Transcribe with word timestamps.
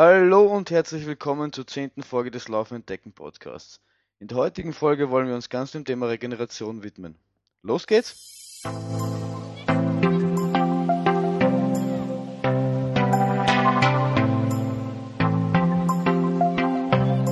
Hallo 0.00 0.46
und 0.46 0.70
herzlich 0.70 1.06
willkommen 1.06 1.52
zur 1.52 1.66
zehnten 1.66 2.04
Folge 2.04 2.30
des 2.30 2.46
Laufen 2.46 2.76
Entdecken 2.76 3.10
Podcasts. 3.10 3.80
In 4.20 4.28
der 4.28 4.36
heutigen 4.36 4.72
Folge 4.72 5.10
wollen 5.10 5.26
wir 5.26 5.34
uns 5.34 5.48
ganz 5.48 5.72
dem 5.72 5.84
Thema 5.84 6.06
Regeneration 6.06 6.84
widmen. 6.84 7.16
Los 7.62 7.88
geht's! 7.88 8.62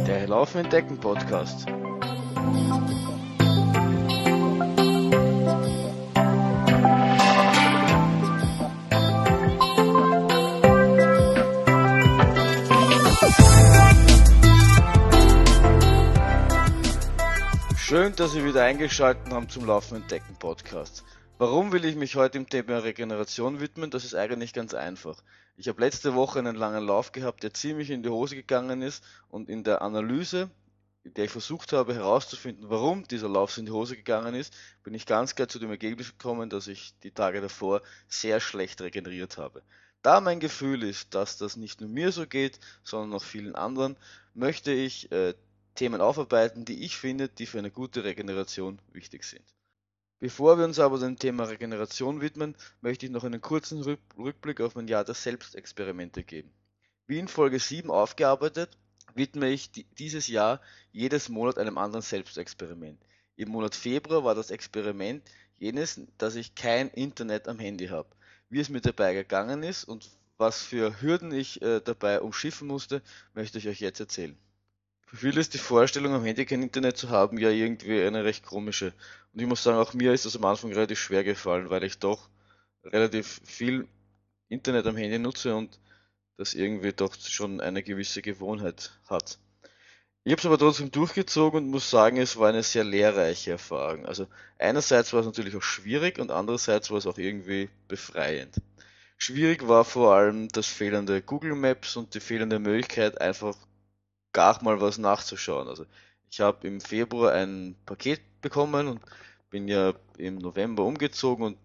Der 0.09 0.27
Laufen 0.27 0.59
Entdecken 0.59 0.98
Podcast. 0.98 1.67
Schön, 17.89 18.17
dass 18.17 18.33
Sie 18.33 18.45
wieder 18.45 18.65
eingeschaltet 18.65 19.33
haben 19.33 19.49
zum 19.49 19.65
Laufen 19.65 19.99
Entdecken 19.99 20.35
Podcast. 20.41 21.05
Warum 21.39 21.71
will 21.71 21.85
ich 21.85 21.95
mich 21.95 22.17
heute 22.17 22.37
dem 22.37 22.49
Thema 22.49 22.79
Regeneration 22.79 23.61
widmen? 23.61 23.93
Das 23.93 24.05
ist 24.05 24.17
eigentlich 24.17 24.53
ganz 24.53 24.75
einfach. 24.75 25.23
Ich 25.57 25.69
habe 25.69 25.81
letzte 25.83 26.17
Woche 26.17 26.41
einen 26.41 26.57
langen 26.57 26.85
Lauf 26.85 27.12
gehabt, 27.12 27.45
der 27.45 27.55
ziemlich 27.55 27.91
in 27.91 28.03
die 28.03 28.09
Hose 28.09 28.35
gegangen 28.35 28.83
ist 28.83 29.05
und 29.29 29.49
in 29.49 29.62
der 29.62 29.83
Analyse, 29.83 30.51
in 31.05 31.15
der 31.15 31.27
ich 31.27 31.31
versucht 31.31 31.73
habe 31.73 31.95
herauszufinden, 31.95 32.69
warum 32.71 33.07
dieser 33.07 33.29
Lauf 33.29 33.57
in 33.57 33.67
die 33.67 33.71
Hose 33.71 33.95
gegangen 33.95 34.34
ist, 34.34 34.53
bin 34.83 34.93
ich 34.93 35.07
ganz 35.07 35.37
klar 35.37 35.47
zu 35.47 35.61
dem 35.61 35.71
Ergebnis 35.71 36.11
gekommen, 36.11 36.51
dass 36.51 36.67
ich 36.67 36.93
die 37.05 37.12
Tage 37.12 37.41
davor 37.41 37.83
sehr 38.09 38.41
schlecht 38.41 38.81
regeneriert 38.81 39.39
habe. 39.39 39.62
Da 40.03 40.21
mein 40.21 40.41
Gefühl 40.41 40.83
ist, 40.83 41.15
dass 41.15 41.39
das 41.39 41.55
nicht 41.55 41.81
nur 41.81 41.89
mir 41.89 42.11
so 42.11 42.27
geht, 42.27 42.59
sondern 42.83 43.17
auch 43.17 43.23
vielen 43.23 43.55
anderen, 43.55 43.97
möchte 44.34 44.73
ich 44.73 45.12
äh, 45.12 45.34
Themen 45.77 46.01
aufarbeiten, 46.01 46.64
die 46.64 46.84
ich 46.84 46.97
finde, 46.97 47.28
die 47.28 47.47
für 47.47 47.59
eine 47.59 47.70
gute 47.70 48.03
Regeneration 48.03 48.81
wichtig 48.92 49.25
sind. 49.25 49.45
Bevor 50.19 50.59
wir 50.59 50.64
uns 50.64 50.78
aber 50.78 50.98
dem 50.98 51.19
Thema 51.19 51.45
Regeneration 51.45 52.20
widmen, 52.20 52.56
möchte 52.81 53.06
ich 53.06 53.12
noch 53.12 53.23
einen 53.23 53.41
kurzen 53.41 53.83
Rückblick 54.19 54.61
auf 54.61 54.75
mein 54.75 54.89
Jahr 54.89 55.05
der 55.05 55.15
Selbstexperimente 55.15 56.25
geben. 56.25 56.50
Wie 57.06 57.19
in 57.19 57.28
Folge 57.28 57.59
7 57.59 57.91
aufgearbeitet, 57.91 58.70
widme 59.15 59.50
ich 59.50 59.70
dieses 59.98 60.27
Jahr 60.27 60.61
jedes 60.91 61.28
Monat 61.28 61.59
einem 61.59 61.78
anderen 61.78 62.03
Selbstexperiment. 62.03 62.98
Im 63.37 63.50
Monat 63.50 63.75
Februar 63.75 64.25
war 64.25 64.34
das 64.34 64.50
Experiment 64.50 65.22
jenes, 65.59 66.00
dass 66.19 66.34
ich 66.34 66.55
kein 66.55 66.89
Internet 66.89 67.47
am 67.48 67.59
Handy 67.59 67.89
habe. 67.89 68.09
Wie 68.48 68.61
es 68.61 68.70
mir 68.70 68.81
dabei 68.81 69.12
gegangen 69.12 69.62
ist 69.62 69.84
und 69.84 70.09
was 70.39 70.62
für 70.62 71.00
Hürden 71.00 71.33
ich 71.33 71.61
äh, 71.62 71.81
dabei 71.81 72.20
umschiffen 72.20 72.69
musste, 72.69 73.03
möchte 73.34 73.59
ich 73.59 73.69
euch 73.69 73.81
jetzt 73.81 74.00
erzählen. 74.00 74.37
Für 75.07 75.17
viele 75.17 75.41
ist 75.41 75.55
die 75.55 75.59
Vorstellung, 75.59 76.15
am 76.15 76.25
Handy 76.25 76.45
kein 76.45 76.62
Internet 76.62 76.97
zu 76.97 77.11
haben, 77.11 77.39
ja 77.39 77.51
irgendwie 77.51 78.03
eine 78.03 78.25
recht 78.25 78.45
komische. 78.45 78.93
Und 79.33 79.41
ich 79.41 79.47
muss 79.47 79.62
sagen, 79.62 79.79
auch 79.79 79.95
mir 79.95 80.12
ist 80.12 80.27
das 80.27 80.37
am 80.37 80.45
Anfang 80.45 80.73
relativ 80.73 80.99
schwer 80.99 81.23
gefallen, 81.23 81.71
weil 81.71 81.85
ich 81.85 81.99
doch 81.99 82.29
relativ 82.85 83.41
viel 83.45 83.87
Internet 84.49 84.87
am 84.87 84.97
Handy 84.97 85.19
nutze 85.19 85.55
und 85.55 85.79
das 86.37 86.55
irgendwie 86.55 86.93
doch 86.93 87.15
schon 87.21 87.61
eine 87.61 87.83
gewisse 87.83 88.21
Gewohnheit 88.21 88.99
hat. 89.09 89.39
Ich 90.25 90.33
habe 90.33 90.41
es 90.41 90.47
aber 90.47 90.59
trotzdem 90.59 90.91
durchgezogen 90.91 91.65
und 91.65 91.71
muss 91.71 91.89
sagen, 91.89 92.17
es 92.17 92.37
war 92.37 92.49
eine 92.49 92.65
sehr 92.65 92.83
lehrreiche 92.83 93.53
Erfahrung. 93.53 94.07
Also 94.07 94.27
einerseits 94.59 95.12
war 95.12 95.21
es 95.21 95.27
natürlich 95.27 95.55
auch 95.55 95.62
schwierig 95.62 96.19
und 96.19 96.33
andererseits 96.33 96.91
war 96.91 96.99
es 96.99 97.07
auch 97.07 97.17
irgendwie 97.17 97.69
befreiend. 97.87 98.57
Schwierig 99.19 99.69
war 99.69 99.84
vor 99.84 100.15
allem 100.17 100.49
das 100.49 100.67
fehlende 100.67 101.23
Google 101.23 101.55
Maps 101.55 101.95
und 101.95 102.12
die 102.15 102.21
fehlende 102.21 102.59
Möglichkeit, 102.59 103.21
einfach 103.21 103.57
gar 104.37 104.62
mal 104.62 104.83
was 104.83 104.98
nachzuschauen. 104.98 105.67
Also 105.67 105.87
ich 106.31 106.41
habe 106.41 106.67
im 106.69 106.83
Februar 106.83 107.33
ein 107.33 107.75
Paket 107.87 108.20
bekommen 108.43 108.87
und 108.87 109.01
bin 109.48 109.67
ja 109.67 109.95
im 110.19 110.37
November 110.37 110.84
umgezogen 110.84 111.47
und 111.47 111.59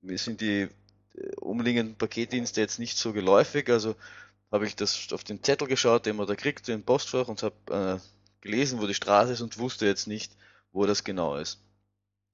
mir 0.00 0.18
sind 0.18 0.40
die 0.40 0.68
äh, 1.14 1.36
umliegenden 1.36 1.94
Paketdienste 1.96 2.60
jetzt 2.60 2.80
nicht 2.80 2.98
so 2.98 3.12
geläufig, 3.12 3.70
also 3.70 3.94
habe 4.50 4.66
ich 4.66 4.74
das 4.74 5.12
auf 5.12 5.22
den 5.22 5.44
Zettel 5.44 5.68
geschaut, 5.68 6.04
den 6.04 6.16
man 6.16 6.26
da 6.26 6.34
kriegt, 6.34 6.66
den 6.66 6.82
Postfach 6.82 7.28
und 7.28 7.44
habe 7.44 8.00
äh, 8.00 8.00
gelesen, 8.40 8.80
wo 8.80 8.88
die 8.88 8.94
Straße 8.94 9.34
ist 9.34 9.40
und 9.40 9.58
wusste 9.58 9.86
jetzt 9.86 10.08
nicht, 10.08 10.32
wo 10.72 10.86
das 10.86 11.04
genau 11.04 11.36
ist 11.36 11.60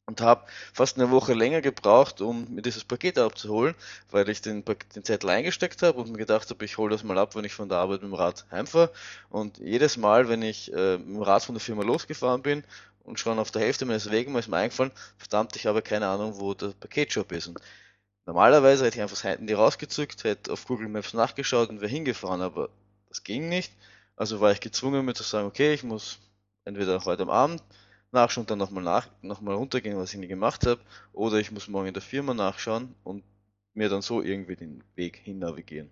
und 0.08 0.22
habe 0.22 0.46
fast 0.72 0.96
eine 0.96 1.10
Woche 1.10 1.34
länger 1.34 1.60
gebraucht, 1.60 2.22
um 2.22 2.46
mir 2.54 2.62
dieses 2.62 2.82
Paket 2.82 3.19
abzuholen, 3.19 3.74
weil 4.10 4.26
ich 4.30 4.41
den, 4.41 4.64
den 4.64 5.04
Zettel 5.04 5.28
eingesteckt 5.28 5.82
habe 5.82 6.00
und 6.00 6.10
mir 6.10 6.16
gedacht 6.16 6.48
habe, 6.48 6.64
ich 6.64 6.78
hole 6.78 6.91
das 6.91 7.04
mal 7.04 7.19
ab, 7.19 7.36
wenn 7.36 7.44
ich 7.44 7.52
von 7.52 7.69
der 7.69 7.76
Arbeit 7.76 8.00
mit 8.00 8.10
dem 8.10 8.14
Rad 8.14 8.47
heimfahre. 8.50 8.91
Und 9.28 9.58
jedes 9.58 9.98
Mal, 9.98 10.30
wenn 10.30 10.41
ich 10.41 10.72
äh, 10.72 10.97
mit 10.97 11.08
dem 11.08 11.22
Rad 11.22 11.44
von 11.44 11.54
der 11.54 11.60
Firma 11.60 11.82
losgefahren 11.82 12.41
bin 12.41 12.64
und 13.04 13.20
schon 13.20 13.38
auf 13.38 13.50
der 13.50 13.60
Hälfte 13.60 13.84
meines 13.84 14.10
Weges 14.10 14.34
ist 14.34 14.48
mir 14.48 14.56
eingefallen, 14.56 14.92
verdammt, 15.18 15.54
ich 15.56 15.66
habe 15.66 15.82
keine 15.82 16.06
Ahnung, 16.06 16.41
wo 16.41 16.54
der 16.54 16.68
Paketshop 16.68 17.30
ist. 17.32 17.48
Und 17.48 17.60
normalerweise 18.24 18.86
hätte 18.86 18.97
ich 18.97 19.02
einfach 19.02 19.16
das 19.16 19.24
Handy 19.24 19.52
rausgezückt, 19.52 20.24
hätte 20.24 20.50
auf 20.50 20.64
Google 20.64 20.88
Maps 20.88 21.12
nachgeschaut 21.12 21.68
und 21.68 21.82
wäre 21.82 21.91
hingefahren, 21.91 22.41
aber 22.41 22.70
das 23.10 23.24
ging 23.24 23.50
nicht. 23.50 23.74
Also 24.16 24.41
war 24.41 24.52
ich 24.52 24.60
gezwungen, 24.60 25.04
mir 25.04 25.12
zu 25.12 25.22
sagen, 25.22 25.47
okay, 25.47 25.74
ich 25.74 25.84
muss 25.84 26.18
entweder 26.64 27.04
heute 27.04 27.24
am 27.24 27.30
Abend 27.30 27.62
nachschauen 28.12 28.42
und 28.44 28.50
dann 28.50 28.58
nochmal 28.58 28.84
nach, 28.84 29.08
nochmal 29.22 29.54
runtergehen, 29.54 29.96
was 29.96 30.12
ich 30.12 30.20
nie 30.20 30.28
gemacht 30.28 30.66
habe. 30.66 30.80
Oder 31.12 31.38
ich 31.38 31.50
muss 31.50 31.69
morgen 31.69 31.88
in 31.88 31.94
der 31.94 32.02
Firma 32.02 32.34
nachschauen 32.34 32.94
und 33.04 33.24
mir 33.74 33.88
dann 33.88 34.02
so 34.02 34.22
irgendwie 34.22 34.56
den 34.56 34.82
Weg 34.96 35.16
hin 35.16 35.38
navigieren. 35.38 35.91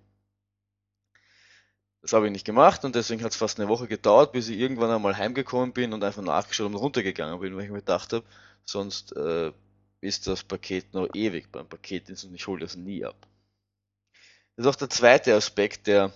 Das 2.03 2.13
habe 2.13 2.27
ich 2.27 2.33
nicht 2.33 2.47
gemacht 2.47 2.85
und 2.85 2.95
deswegen 2.95 3.23
hat 3.25 3.33
es 3.33 3.37
fast 3.37 3.59
eine 3.59 3.69
Woche 3.69 3.89
gedauert, 3.89 4.33
bis 4.33 4.49
ich 4.49 4.59
irgendwann 4.59 4.91
einmal 4.91 5.17
heimgekommen 5.17 5.73
bin 5.73 5.93
und 5.93 6.05
einfach 6.05 6.23
nachgeschaut 6.23 6.67
und 6.67 6.75
runtergegangen 6.75 7.41
bin, 7.41 7.57
weil 7.57 7.65
ich 7.65 7.71
mir 7.71 7.79
gedacht 7.79 8.13
habe, 8.13 8.25
sonst 8.65 9.17
äh, 9.17 9.53
ist 10.01 10.27
das 10.29 10.45
Paket 10.45 10.95
noch 10.95 11.09
ewig 11.15 11.51
beim 11.51 11.69
Paketdienst 11.69 12.25
und 12.25 12.35
ich 12.35 12.47
hole 12.47 12.61
das 12.61 12.77
nie 12.77 13.05
ab. 13.05 13.17
Das 14.55 14.67
ist 14.67 14.73
auch 14.73 14.77
der 14.77 14.91
zweite 14.91 15.35
Aspekt, 15.35 15.89
der, 15.89 16.13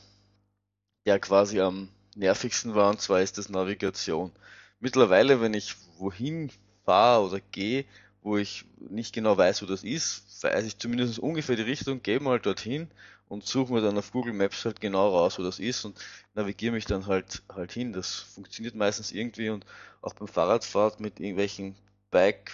der 1.06 1.19
quasi 1.19 1.60
am 1.60 1.89
nervigsten 2.15 2.75
war, 2.75 2.91
und 2.91 3.00
zwar 3.00 3.21
ist 3.21 3.39
das 3.39 3.49
Navigation 3.49 4.33
mittlerweile, 4.81 5.41
wenn 5.41 5.55
ich 5.55 5.77
wohin 5.99 6.51
fahre 6.85 7.25
oder 7.25 7.41
gehe, 7.53 7.85
wo 8.23 8.37
ich 8.37 8.65
nicht 8.79 9.15
genau 9.15 9.37
weiß, 9.37 9.63
wo 9.63 9.67
das 9.67 9.85
ist, 9.85 10.43
weiß 10.43 10.65
ich 10.67 10.79
zumindest 10.79 11.19
ungefähr 11.19 11.57
die 11.57 11.63
Richtung, 11.63 12.03
gehe 12.03 12.21
mal 12.21 12.41
dorthin 12.41 12.89
und 13.29 13.47
suche 13.47 13.73
mir 13.73 13.81
dann 13.81 13.97
auf 13.97 14.13
Google 14.13 14.33
Maps 14.33 14.65
halt 14.65 14.81
genau 14.81 15.09
raus, 15.17 15.39
wo 15.39 15.43
das 15.43 15.59
ist 15.59 15.85
und 15.85 15.99
navigiere 16.35 16.73
mich 16.73 16.85
dann 16.85 17.07
halt 17.07 17.43
halt 17.49 17.73
hin. 17.73 17.93
Das 17.93 18.15
funktioniert 18.15 18.75
meistens 18.75 19.13
irgendwie 19.13 19.51
und 19.51 19.65
auch 20.03 20.15
beim 20.15 20.29
Fahrradfahrt 20.29 21.01
mit 21.01 21.21
irgendwelchen 21.21 21.77
Bike 22.11 22.51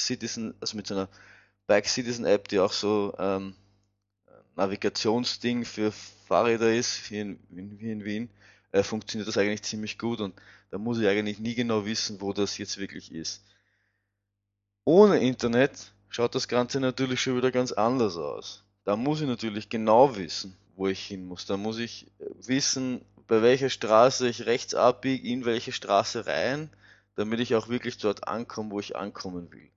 Citizen, 0.00 0.54
also 0.60 0.76
mit 0.76 0.86
so 0.86 0.94
einer 0.94 1.08
Bike 1.66 1.86
Citizen 1.86 2.24
App, 2.24 2.48
die 2.48 2.60
auch 2.60 2.72
so 2.72 3.14
ähm, 3.18 3.54
Navigationsding 4.56 5.64
für 5.64 5.92
Fahrräder 5.92 6.74
ist, 6.74 7.06
hier 7.06 7.22
in, 7.22 7.38
hier 7.78 7.92
in 7.92 8.04
Wien, 8.04 8.30
äh, 8.76 8.82
funktioniert 8.82 9.26
das 9.26 9.38
eigentlich 9.38 9.62
ziemlich 9.62 9.98
gut 9.98 10.20
und 10.20 10.34
da 10.70 10.78
muss 10.78 10.98
ich 10.98 11.06
eigentlich 11.06 11.38
nie 11.38 11.54
genau 11.54 11.86
wissen, 11.86 12.20
wo 12.20 12.32
das 12.32 12.58
jetzt 12.58 12.78
wirklich 12.78 13.12
ist. 13.12 13.42
Ohne 14.84 15.18
Internet 15.18 15.92
schaut 16.10 16.34
das 16.34 16.46
Ganze 16.46 16.78
natürlich 16.80 17.20
schon 17.20 17.36
wieder 17.36 17.50
ganz 17.50 17.72
anders 17.72 18.16
aus. 18.16 18.64
Da 18.84 18.96
muss 18.96 19.20
ich 19.20 19.26
natürlich 19.26 19.68
genau 19.68 20.16
wissen, 20.16 20.56
wo 20.76 20.88
ich 20.88 21.04
hin 21.04 21.26
muss. 21.26 21.46
Da 21.46 21.56
muss 21.56 21.78
ich 21.78 22.06
äh, 22.18 22.26
wissen, 22.46 23.00
bei 23.26 23.42
welcher 23.42 23.70
Straße 23.70 24.28
ich 24.28 24.46
rechts 24.46 24.74
abbiege, 24.74 25.26
in 25.26 25.44
welche 25.44 25.72
Straße 25.72 26.26
rein, 26.26 26.70
damit 27.14 27.40
ich 27.40 27.54
auch 27.54 27.68
wirklich 27.68 27.96
dort 27.96 28.28
ankomme, 28.28 28.70
wo 28.70 28.80
ich 28.80 28.94
ankommen 28.94 29.50
will. 29.52 29.70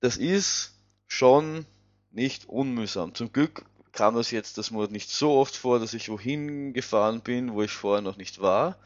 Das 0.00 0.18
ist 0.18 0.74
schon 1.06 1.64
nicht 2.10 2.46
unmühsam. 2.46 3.14
Zum 3.14 3.32
Glück 3.32 3.64
kam 3.96 4.14
das 4.14 4.30
jetzt 4.30 4.58
das 4.58 4.70
Monat 4.70 4.92
nicht 4.92 5.10
so 5.10 5.32
oft 5.32 5.56
vor, 5.56 5.80
dass 5.80 5.94
ich 5.94 6.08
wohin 6.08 6.72
gefahren 6.74 7.22
bin, 7.22 7.54
wo 7.54 7.62
ich 7.62 7.72
vorher 7.72 8.02
noch 8.02 8.16
nicht 8.16 8.40
war. 8.40 8.78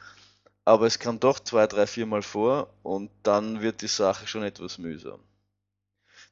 Aber 0.64 0.86
es 0.86 0.98
kam 0.98 1.20
doch 1.20 1.40
zwei, 1.40 1.66
drei, 1.66 1.86
viermal 1.86 2.22
vor 2.22 2.72
und 2.82 3.10
dann 3.22 3.60
wird 3.60 3.82
die 3.82 3.88
Sache 3.88 4.26
schon 4.26 4.44
etwas 4.44 4.78
mühsam. 4.78 5.20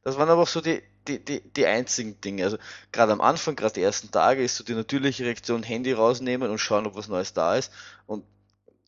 Das 0.03 0.17
waren 0.17 0.29
aber 0.29 0.43
auch 0.43 0.49
so 0.49 0.61
die, 0.61 0.83
die, 1.09 1.19
die, 1.23 1.41
die 1.41 1.67
einzigen 1.67 2.21
Dinge. 2.21 2.45
Also 2.45 2.59
gerade 2.93 3.13
am 3.13 3.21
Anfang, 3.21 3.57
gerade 3.57 3.75
die 3.75 3.83
ersten 3.83 4.11
Tage, 4.11 4.43
ist 4.43 4.57
so 4.57 4.65
die 4.65 4.75
natürliche 4.75 5.25
Reaktion 5.25 5.63
Handy 5.63 5.93
rausnehmen 5.93 6.51
und 6.51 6.59
schauen, 6.59 6.87
ob 6.87 6.95
was 6.95 7.09
Neues 7.09 7.33
da 7.33 7.57
ist. 7.57 7.73
Und 8.07 8.25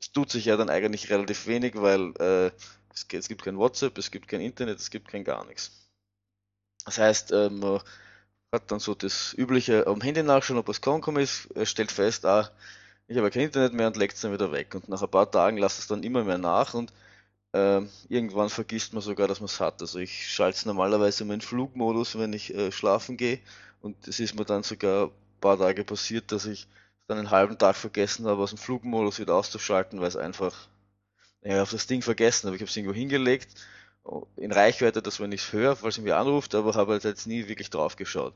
es 0.00 0.12
tut 0.12 0.30
sich 0.30 0.44
ja 0.44 0.56
dann 0.56 0.70
eigentlich 0.70 1.10
relativ 1.10 1.46
wenig, 1.46 1.74
weil 1.74 2.14
äh, 2.20 2.52
es, 2.94 3.06
es 3.10 3.28
gibt 3.28 3.42
kein 3.42 3.58
WhatsApp, 3.58 3.98
es 3.98 4.10
gibt 4.10 4.28
kein 4.28 4.40
Internet, 4.40 4.78
es 4.78 4.90
gibt 4.90 5.08
kein 5.08 5.24
gar 5.24 5.44
nichts. 5.46 5.72
Das 6.84 6.98
heißt, 6.98 7.32
ähm, 7.32 7.80
hat 8.52 8.70
dann 8.70 8.80
so 8.80 8.94
das 8.94 9.34
übliche 9.36 9.86
am 9.86 10.00
Handy 10.00 10.22
nachschauen, 10.22 10.58
ob 10.58 10.68
was 10.68 10.80
gekommen 10.80 11.22
ist, 11.22 11.48
er 11.54 11.66
stellt 11.66 11.92
fest, 11.92 12.26
ah, 12.26 12.50
ich 13.06 13.16
habe 13.16 13.30
kein 13.30 13.42
Internet 13.42 13.72
mehr 13.72 13.88
und 13.88 13.96
legt 13.96 14.14
es 14.14 14.20
dann 14.20 14.32
wieder 14.32 14.52
weg. 14.52 14.74
Und 14.74 14.88
nach 14.88 15.02
ein 15.02 15.10
paar 15.10 15.30
Tagen 15.30 15.56
lasst 15.58 15.78
es 15.78 15.86
dann 15.86 16.02
immer 16.02 16.24
mehr 16.24 16.38
nach 16.38 16.74
und 16.74 16.92
äh, 17.52 17.82
irgendwann 18.08 18.50
vergisst 18.50 18.92
man 18.92 19.02
sogar, 19.02 19.28
dass 19.28 19.40
man 19.40 19.46
es 19.46 19.60
hat. 19.60 19.80
Also 19.80 19.98
ich 19.98 20.28
schalte 20.28 20.58
es 20.58 20.66
normalerweise 20.66 21.24
in 21.24 21.28
meinen 21.28 21.40
Flugmodus, 21.40 22.18
wenn 22.18 22.32
ich 22.32 22.54
äh, 22.54 22.72
schlafen 22.72 23.16
gehe 23.16 23.40
und 23.82 24.08
es 24.08 24.20
ist 24.20 24.34
mir 24.36 24.44
dann 24.44 24.62
sogar 24.62 25.06
ein 25.06 25.40
paar 25.40 25.58
Tage 25.58 25.84
passiert, 25.84 26.32
dass 26.32 26.46
ich 26.46 26.66
dann 27.06 27.18
einen 27.18 27.30
halben 27.30 27.58
Tag 27.58 27.76
vergessen 27.76 28.26
habe, 28.26 28.42
aus 28.42 28.50
dem 28.50 28.58
Flugmodus 28.58 29.18
wieder 29.18 29.34
auszuschalten, 29.34 30.00
weil 30.00 30.08
es 30.08 30.16
einfach, 30.16 30.54
ja, 31.42 31.58
habe 31.58 31.70
das 31.70 31.86
Ding 31.86 32.02
vergessen, 32.02 32.46
aber 32.46 32.56
ich 32.56 32.62
habe 32.62 32.70
es 32.70 32.76
irgendwo 32.76 32.94
hingelegt, 32.94 33.48
in 34.36 34.52
Reichweite, 34.52 35.02
dass 35.02 35.18
man 35.18 35.30
nichts 35.30 35.52
höre, 35.52 35.76
falls 35.76 35.98
er 35.98 36.04
mich 36.04 36.14
anruft, 36.14 36.54
aber 36.54 36.74
habe 36.74 36.92
halt 36.92 37.04
jetzt 37.04 37.26
nie 37.26 37.48
wirklich 37.48 37.70
drauf 37.70 37.96
geschaut. 37.96 38.34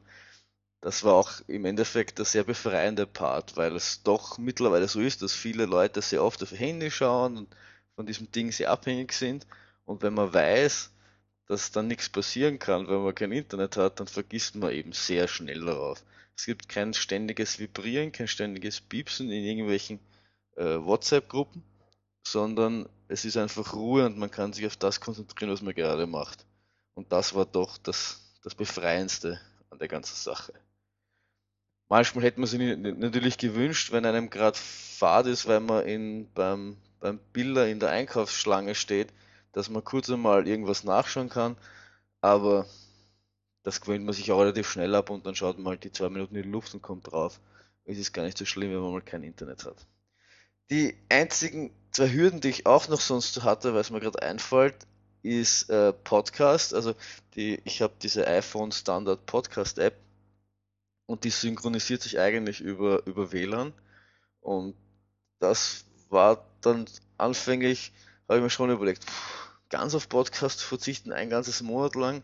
Das 0.80 1.02
war 1.02 1.14
auch 1.14 1.32
im 1.46 1.64
Endeffekt 1.64 2.18
der 2.18 2.26
sehr 2.26 2.44
befreiende 2.44 3.06
Part, 3.06 3.56
weil 3.56 3.74
es 3.74 4.02
doch 4.02 4.36
mittlerweile 4.36 4.86
so 4.86 5.00
ist, 5.00 5.22
dass 5.22 5.32
viele 5.32 5.64
Leute 5.64 6.02
sehr 6.02 6.22
oft 6.22 6.42
auf 6.42 6.52
ihr 6.52 6.58
Handy 6.58 6.90
schauen 6.90 7.38
und 7.38 7.56
von 7.94 8.06
diesem 8.06 8.30
Ding 8.30 8.52
sehr 8.52 8.70
abhängig 8.70 9.12
sind. 9.14 9.46
Und 9.86 10.02
wenn 10.02 10.12
man 10.14 10.34
weiß, 10.34 10.90
dass 11.46 11.72
dann 11.72 11.88
nichts 11.88 12.08
passieren 12.08 12.58
kann, 12.58 12.88
wenn 12.88 13.02
man 13.02 13.14
kein 13.14 13.32
Internet 13.32 13.76
hat, 13.76 14.00
dann 14.00 14.08
vergisst 14.08 14.56
man 14.56 14.72
eben 14.72 14.92
sehr 14.92 15.28
schnell 15.28 15.64
darauf. 15.64 16.04
Es 16.36 16.46
gibt 16.46 16.68
kein 16.68 16.92
ständiges 16.94 17.58
Vibrieren, 17.58 18.12
kein 18.12 18.28
ständiges 18.28 18.80
Piepsen 18.80 19.30
in 19.30 19.44
irgendwelchen 19.44 20.00
äh, 20.56 20.76
WhatsApp-Gruppen, 20.76 21.62
sondern 22.26 22.88
es 23.14 23.24
ist 23.24 23.36
einfach 23.36 23.74
Ruhe 23.74 24.06
und 24.06 24.18
man 24.18 24.30
kann 24.30 24.52
sich 24.52 24.66
auf 24.66 24.76
das 24.76 25.00
konzentrieren, 25.00 25.52
was 25.52 25.62
man 25.62 25.72
gerade 25.72 26.06
macht. 26.06 26.44
Und 26.94 27.12
das 27.12 27.32
war 27.32 27.46
doch 27.46 27.78
das, 27.78 28.20
das 28.42 28.56
Befreiendste 28.56 29.40
an 29.70 29.78
der 29.78 29.86
ganzen 29.86 30.16
Sache. 30.16 30.52
Manchmal 31.88 32.24
hätte 32.24 32.40
man 32.40 32.48
sich 32.48 32.60
natürlich 32.76 33.38
gewünscht, 33.38 33.92
wenn 33.92 34.04
einem 34.04 34.30
gerade 34.30 34.58
fad 34.58 35.26
ist, 35.26 35.46
weil 35.46 35.60
man 35.60 35.86
in, 35.86 36.32
beim, 36.34 36.76
beim 36.98 37.20
Biller 37.32 37.68
in 37.68 37.78
der 37.78 37.90
Einkaufsschlange 37.90 38.74
steht, 38.74 39.12
dass 39.52 39.70
man 39.70 39.84
kurz 39.84 40.10
einmal 40.10 40.48
irgendwas 40.48 40.82
nachschauen 40.82 41.28
kann. 41.28 41.56
Aber 42.20 42.66
das 43.62 43.80
gewöhnt 43.80 44.04
man 44.04 44.14
sich 44.14 44.32
auch 44.32 44.40
relativ 44.40 44.68
schnell 44.68 44.92
ab 44.96 45.10
und 45.10 45.24
dann 45.24 45.36
schaut 45.36 45.58
man 45.58 45.68
halt 45.68 45.84
die 45.84 45.92
zwei 45.92 46.08
Minuten 46.08 46.34
in 46.34 46.42
die 46.42 46.48
Luft 46.48 46.74
und 46.74 46.82
kommt 46.82 47.12
drauf. 47.12 47.40
Es 47.84 47.96
ist 47.96 48.12
gar 48.12 48.24
nicht 48.24 48.38
so 48.38 48.44
schlimm, 48.44 48.72
wenn 48.72 48.80
man 48.80 48.92
mal 48.92 49.02
kein 49.02 49.22
Internet 49.22 49.64
hat. 49.64 49.86
Die 50.70 50.96
einzigen 51.08 51.70
zwei 51.94 52.12
Hürden, 52.12 52.40
die 52.40 52.48
ich 52.48 52.66
auch 52.66 52.88
noch 52.88 53.00
sonst 53.00 53.42
hatte, 53.44 53.72
weil 53.72 53.80
es 53.80 53.90
mir 53.90 54.00
gerade 54.00 54.20
einfällt, 54.20 54.74
ist 55.22 55.70
äh, 55.70 55.92
Podcast. 55.92 56.74
Also 56.74 56.94
die, 57.36 57.60
ich 57.64 57.80
habe 57.80 57.94
diese 58.02 58.26
iPhone 58.26 58.72
Standard 58.72 59.24
Podcast 59.26 59.78
App 59.78 59.96
und 61.06 61.24
die 61.24 61.30
synchronisiert 61.30 62.02
sich 62.02 62.18
eigentlich 62.18 62.60
über, 62.60 63.06
über 63.06 63.32
WLAN. 63.32 63.72
Und 64.40 64.74
das 65.38 65.84
war 66.10 66.44
dann 66.60 66.86
anfänglich, 67.16 67.92
habe 68.28 68.38
ich 68.38 68.42
mir 68.42 68.50
schon 68.50 68.70
überlegt, 68.70 69.04
pff, 69.04 69.48
ganz 69.70 69.94
auf 69.94 70.08
Podcast 70.08 70.62
verzichten, 70.62 71.12
ein 71.12 71.30
ganzes 71.30 71.62
Monat 71.62 71.94
lang, 71.94 72.22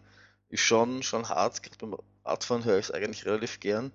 ist 0.48 0.62
schon, 0.62 1.04
schon 1.04 1.28
hart. 1.28 1.62
Gerade 1.62 1.78
beim 1.78 1.96
Radfahren 2.24 2.64
höre 2.64 2.78
ich 2.78 2.86
es 2.86 2.90
eigentlich 2.90 3.24
relativ 3.24 3.60
gern. 3.60 3.92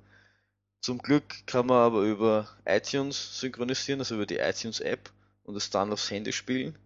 Zum 0.79 0.99
Glück 0.99 1.45
kann 1.47 1.65
man 1.65 1.77
aber 1.77 2.03
über 2.03 2.47
iTunes 2.65 3.39
synchronisieren, 3.39 3.99
also 3.99 4.15
über 4.15 4.25
die 4.25 4.37
iTunes 4.37 4.79
App 4.79 5.11
und 5.45 5.55
es 5.55 5.69
dann 5.69 5.93
aufs 5.93 6.11
Handy 6.11 6.33
spielen. 6.33 6.77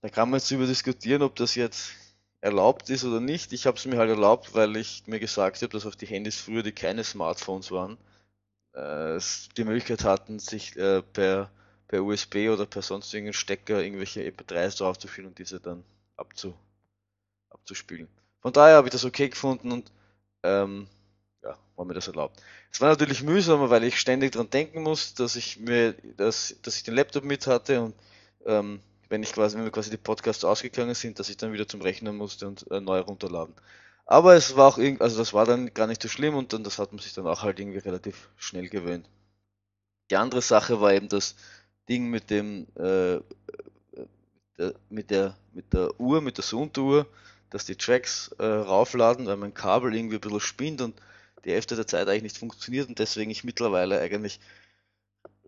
Da 0.00 0.08
kann 0.08 0.30
man 0.30 0.38
jetzt 0.38 0.50
über 0.50 0.66
diskutieren, 0.66 1.22
ob 1.22 1.34
das 1.36 1.54
jetzt 1.56 1.90
erlaubt 2.40 2.88
ist 2.90 3.04
oder 3.04 3.20
nicht. 3.20 3.52
Ich 3.52 3.66
habe 3.66 3.76
es 3.76 3.84
mir 3.84 3.98
halt 3.98 4.10
erlaubt, 4.10 4.54
weil 4.54 4.76
ich 4.76 5.06
mir 5.06 5.18
gesagt 5.18 5.60
habe, 5.62 5.72
dass 5.72 5.86
auch 5.86 5.94
die 5.94 6.06
Handys 6.06 6.40
früher, 6.40 6.62
die 6.62 6.72
keine 6.72 7.02
Smartphones 7.02 7.72
waren, 7.72 7.98
äh, 8.74 9.18
die 9.56 9.64
Möglichkeit 9.64 10.04
hatten, 10.04 10.38
sich 10.38 10.76
äh, 10.76 11.02
per, 11.02 11.50
per 11.88 12.04
USB 12.04 12.48
oder 12.48 12.66
per 12.66 12.82
sonstigen 12.82 13.32
Stecker 13.32 13.82
irgendwelche 13.82 14.20
MP3s 14.22 14.78
draufzuführen 14.78 15.30
und 15.30 15.38
diese 15.38 15.58
dann 15.58 15.82
abzu, 16.16 16.54
abzuspielen. 17.50 18.08
Von 18.40 18.52
daher 18.52 18.76
habe 18.76 18.86
ich 18.86 18.92
das 18.92 19.04
okay 19.04 19.28
gefunden 19.28 19.72
und 19.72 19.90
ähm, 20.44 20.86
ja, 21.42 21.56
war 21.76 21.84
mir 21.84 21.94
das 21.94 22.08
erlaubt. 22.08 22.40
Es 22.72 22.80
war 22.80 22.88
natürlich 22.90 23.22
mühsamer, 23.22 23.70
weil 23.70 23.84
ich 23.84 23.98
ständig 23.98 24.32
dran 24.32 24.50
denken 24.50 24.82
muss, 24.82 25.14
dass 25.14 25.36
ich 25.36 25.58
mir, 25.58 25.94
dass, 26.16 26.56
dass 26.62 26.76
ich 26.76 26.82
den 26.82 26.94
Laptop 26.94 27.24
mit 27.24 27.46
hatte 27.46 27.80
und 27.82 27.94
ähm, 28.46 28.80
wenn 29.08 29.22
ich 29.22 29.32
quasi, 29.32 29.56
wenn 29.56 29.64
wir 29.64 29.70
quasi 29.70 29.90
die 29.90 29.96
Podcasts 29.96 30.44
ausgegangen 30.44 30.94
sind, 30.94 31.18
dass 31.18 31.28
ich 31.28 31.36
dann 31.36 31.52
wieder 31.52 31.66
zum 31.66 31.80
Rechner 31.80 32.12
musste 32.12 32.46
und 32.46 32.70
äh, 32.70 32.80
neu 32.80 33.00
runterladen. 33.00 33.54
Aber 34.04 34.34
es 34.34 34.56
war 34.56 34.68
auch 34.68 34.78
irgendwie, 34.78 35.02
also 35.02 35.18
das 35.18 35.34
war 35.34 35.44
dann 35.44 35.72
gar 35.74 35.86
nicht 35.86 36.02
so 36.02 36.08
schlimm 36.08 36.34
und 36.34 36.52
dann 36.52 36.64
das 36.64 36.78
hat 36.78 36.92
man 36.92 37.00
sich 37.00 37.12
dann 37.14 37.26
auch 37.26 37.42
halt 37.42 37.60
irgendwie 37.60 37.78
relativ 37.78 38.28
schnell 38.36 38.68
gewöhnt. 38.68 39.08
Die 40.10 40.16
andere 40.16 40.42
Sache 40.42 40.80
war 40.80 40.92
eben 40.92 41.08
das 41.08 41.36
Ding 41.88 42.08
mit 42.08 42.30
dem 42.30 42.66
äh, 42.76 43.16
äh 43.16 43.22
mit 44.90 45.10
der 45.10 45.36
mit 45.52 45.72
der 45.72 45.98
Uhr, 46.00 46.20
mit 46.20 46.36
der 46.38 46.44
Sound-Uhr, 46.44 47.06
dass 47.50 47.64
die 47.66 47.76
Tracks 47.76 48.28
äh, 48.38 48.44
raufladen, 48.44 49.26
weil 49.26 49.36
mein 49.36 49.54
Kabel 49.54 49.94
irgendwie 49.94 50.16
ein 50.16 50.20
bisschen 50.20 50.40
spinnt 50.40 50.80
und 50.80 50.94
die 51.44 51.52
Hälfte 51.52 51.76
der 51.76 51.86
Zeit 51.86 52.08
eigentlich 52.08 52.22
nicht 52.22 52.38
funktioniert 52.38 52.88
und 52.88 52.98
deswegen 52.98 53.30
ich 53.30 53.44
mittlerweile 53.44 54.00
eigentlich 54.00 54.40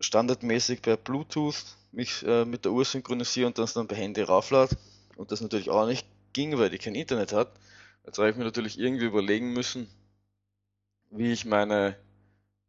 standardmäßig 0.00 0.82
per 0.82 0.96
Bluetooth 0.96 1.76
mich 1.92 2.24
äh, 2.24 2.44
mit 2.44 2.64
der 2.64 2.72
Uhr 2.72 2.84
synchronisiere 2.84 3.46
und 3.46 3.58
das 3.58 3.74
dann 3.74 3.88
per 3.88 3.96
Handy 3.96 4.22
rauflade 4.22 4.76
und 5.16 5.32
das 5.32 5.40
natürlich 5.40 5.70
auch 5.70 5.86
nicht 5.86 6.06
ging, 6.32 6.58
weil 6.58 6.70
die 6.70 6.78
kein 6.78 6.94
Internet 6.94 7.32
hat. 7.32 7.50
Jetzt 8.04 8.18
habe 8.18 8.30
ich 8.30 8.36
mir 8.36 8.44
natürlich 8.44 8.78
irgendwie 8.78 9.06
überlegen 9.06 9.52
müssen, 9.52 9.88
wie 11.10 11.32
ich 11.32 11.44
meine, 11.44 11.96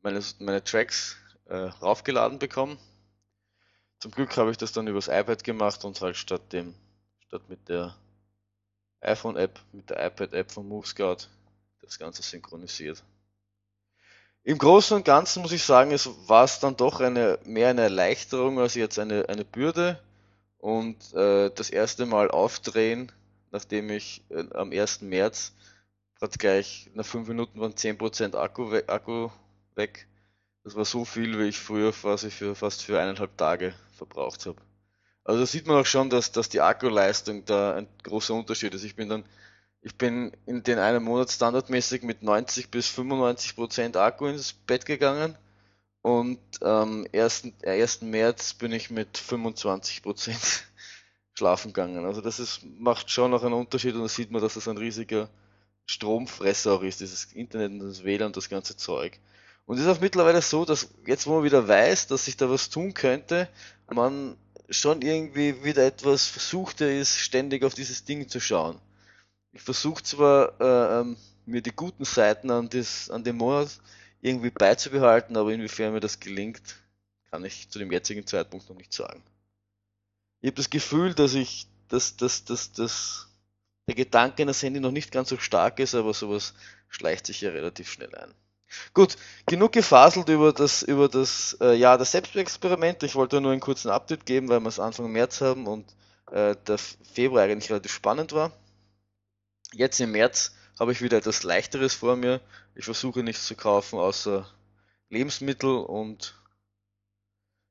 meine, 0.01 0.21
meine 0.39 0.63
Tracks 0.63 1.15
äh, 1.45 1.55
raufgeladen 1.55 2.39
bekomme. 2.39 2.77
Zum 3.99 4.11
Glück 4.11 4.35
habe 4.37 4.51
ich 4.51 4.57
das 4.57 4.71
dann 4.71 4.87
übers 4.87 5.07
iPad 5.07 5.43
gemacht 5.43 5.85
und 5.85 6.01
halt 6.01 6.17
statt 6.17 6.51
dem, 6.51 6.73
statt 7.27 7.43
mit 7.49 7.69
der 7.69 7.95
iPhone-App, 9.01 9.59
mit 9.71 9.89
der 9.89 10.05
iPad-App 10.07 10.51
von 10.51 10.67
MoveScout 10.67 11.27
das 11.81 11.99
Ganze 11.99 12.23
synchronisiert. 12.23 13.03
Im 14.43 14.57
Großen 14.57 14.97
und 14.97 15.05
Ganzen 15.05 15.43
muss 15.43 15.51
ich 15.51 15.63
sagen, 15.63 15.91
es 15.91 16.09
war 16.27 16.43
es 16.45 16.59
dann 16.59 16.75
doch 16.75 16.99
eine, 16.99 17.37
mehr 17.45 17.69
eine 17.69 17.83
Erleichterung 17.83 18.59
als 18.59 18.73
jetzt 18.75 18.97
eine, 18.97 19.29
eine 19.29 19.45
Bürde. 19.45 19.99
Und 20.57 21.13
äh, 21.13 21.51
das 21.51 21.69
erste 21.69 22.05
Mal 22.05 22.29
aufdrehen, 22.31 23.11
nachdem 23.51 23.89
ich 23.89 24.23
äh, 24.29 24.43
am 24.53 24.71
1. 24.71 25.01
März 25.01 25.53
gerade 26.21 26.37
gleich 26.37 26.89
nach 26.93 27.05
5 27.05 27.27
Minuten 27.27 27.59
waren 27.59 27.73
10% 27.73 28.35
Akku, 28.35 28.71
we 28.71 28.87
Akku 28.87 29.29
weg. 29.75 30.07
Das 30.63 30.75
war 30.75 30.85
so 30.85 31.03
viel, 31.05 31.39
wie 31.39 31.49
ich 31.49 31.59
früher 31.59 31.91
quasi 31.91 32.29
für 32.29 32.55
fast 32.55 32.83
für 32.83 32.99
eineinhalb 32.99 33.35
Tage 33.37 33.73
verbraucht 33.93 34.45
habe. 34.45 34.61
Also 35.23 35.39
da 35.39 35.45
sieht 35.45 35.67
man 35.67 35.77
auch 35.77 35.85
schon, 35.85 36.09
dass, 36.09 36.31
dass 36.31 36.49
die 36.49 36.61
Akkuleistung 36.61 37.45
da 37.45 37.75
ein 37.75 37.87
großer 38.03 38.33
Unterschied 38.35 38.73
ist. 38.73 38.83
Ich 38.83 38.95
bin 38.95 39.09
dann 39.09 39.25
ich 39.81 39.97
bin 39.97 40.31
in 40.45 40.63
den 40.63 40.77
einen 40.77 41.03
Monat 41.03 41.31
standardmäßig 41.31 42.03
mit 42.03 42.21
90 42.21 42.69
bis 42.69 42.87
95 42.87 43.55
Prozent 43.55 43.97
Akku 43.97 44.27
ins 44.27 44.53
Bett 44.53 44.85
gegangen 44.85 45.35
und 46.03 46.39
am 46.61 47.07
1. 47.11 47.53
1. 47.65 48.01
März 48.01 48.53
bin 48.53 48.71
ich 48.73 48.91
mit 48.91 49.17
25 49.17 50.03
Prozent 50.03 50.65
schlafen 51.33 51.73
gegangen. 51.73 52.05
Also 52.05 52.21
das 52.21 52.39
ist, 52.39 52.61
macht 52.63 53.09
schon 53.09 53.31
noch 53.31 53.43
einen 53.43 53.53
Unterschied 53.53 53.95
und 53.95 54.01
da 54.01 54.07
sieht 54.07 54.29
man, 54.29 54.41
dass 54.41 54.53
das 54.53 54.67
ein 54.67 54.77
riesiger 54.77 55.29
Stromfresser 55.87 56.73
auch 56.73 56.83
ist, 56.83 56.99
dieses 56.99 57.33
Internet 57.33 57.71
und 57.71 57.79
das 57.79 58.03
WLAN 58.03 58.27
und 58.27 58.37
das 58.37 58.49
ganze 58.49 58.77
Zeug. 58.77 59.19
Und 59.65 59.77
es 59.77 59.83
ist 59.83 59.89
auch 59.89 60.01
mittlerweile 60.01 60.41
so, 60.41 60.63
dass 60.63 60.89
jetzt, 61.07 61.25
wo 61.25 61.35
man 61.35 61.43
wieder 61.43 61.67
weiß, 61.67 62.07
dass 62.07 62.25
sich 62.25 62.37
da 62.37 62.49
was 62.49 62.69
tun 62.69 62.93
könnte, 62.93 63.47
man 63.89 64.37
schon 64.69 65.01
irgendwie 65.01 65.63
wieder 65.63 65.85
etwas 65.85 66.27
versuchter 66.27 66.91
ist, 66.91 67.17
ständig 67.17 67.63
auf 67.63 67.73
dieses 67.73 68.05
Ding 68.05 68.29
zu 68.29 68.39
schauen 68.39 68.79
ich 69.53 69.61
versuche 69.61 70.03
zwar 70.03 70.59
äh, 70.59 71.01
ähm, 71.01 71.17
mir 71.45 71.61
die 71.61 71.75
guten 71.75 72.05
Seiten 72.05 72.51
an, 72.51 72.69
des, 72.69 73.09
an 73.09 73.23
dem 73.23 73.37
Monat 73.37 73.79
irgendwie 74.21 74.51
beizubehalten, 74.51 75.35
aber 75.35 75.51
inwiefern 75.51 75.93
mir 75.93 75.99
das 75.99 76.19
gelingt, 76.19 76.61
kann 77.29 77.43
ich 77.45 77.69
zu 77.69 77.79
dem 77.79 77.91
jetzigen 77.91 78.25
Zeitpunkt 78.25 78.69
noch 78.69 78.77
nicht 78.77 78.93
sagen. 78.93 79.23
Ich 80.41 80.47
habe 80.47 80.57
das 80.57 80.69
Gefühl, 80.69 81.13
dass 81.13 81.33
ich, 81.33 81.67
dass, 81.87 82.15
dass, 82.17 82.45
dass, 82.45 82.71
dass 82.71 83.27
der 83.87 83.95
Gedanke 83.95 84.41
in 84.41 84.47
das 84.47 84.61
Handy 84.63 84.79
noch 84.79 84.91
nicht 84.91 85.11
ganz 85.11 85.29
so 85.29 85.37
stark 85.37 85.79
ist, 85.79 85.95
aber 85.95 86.13
sowas 86.13 86.53
schleicht 86.89 87.25
sich 87.25 87.41
ja 87.41 87.51
relativ 87.51 87.91
schnell 87.91 88.13
ein. 88.15 88.33
Gut, 88.93 89.17
genug 89.45 89.73
gefaselt 89.73 90.29
über 90.29 90.53
das, 90.53 90.81
über 90.81 91.09
das 91.09 91.57
äh, 91.59 91.73
Jahr 91.73 91.97
der 91.97 92.05
Selbstexperimente. 92.05 93.05
Ich 93.05 93.15
wollte 93.15 93.41
nur 93.41 93.51
einen 93.51 93.59
kurzen 93.59 93.89
Update 93.89 94.25
geben, 94.25 94.47
weil 94.47 94.61
wir 94.61 94.69
es 94.69 94.79
Anfang 94.79 95.11
März 95.11 95.41
haben 95.41 95.67
und 95.67 95.85
äh, 96.31 96.55
der 96.67 96.77
Februar 96.77 97.43
eigentlich 97.43 97.69
relativ 97.69 97.91
spannend 97.91 98.31
war. 98.31 98.53
Jetzt 99.73 99.99
im 99.99 100.11
März 100.11 100.55
habe 100.79 100.91
ich 100.91 101.01
wieder 101.01 101.17
etwas 101.17 101.43
leichteres 101.43 101.93
vor 101.93 102.15
mir. 102.15 102.41
Ich 102.75 102.85
versuche 102.85 103.23
nichts 103.23 103.45
zu 103.45 103.55
kaufen 103.55 103.99
außer 103.99 104.49
Lebensmittel 105.09 105.77
und 105.77 106.35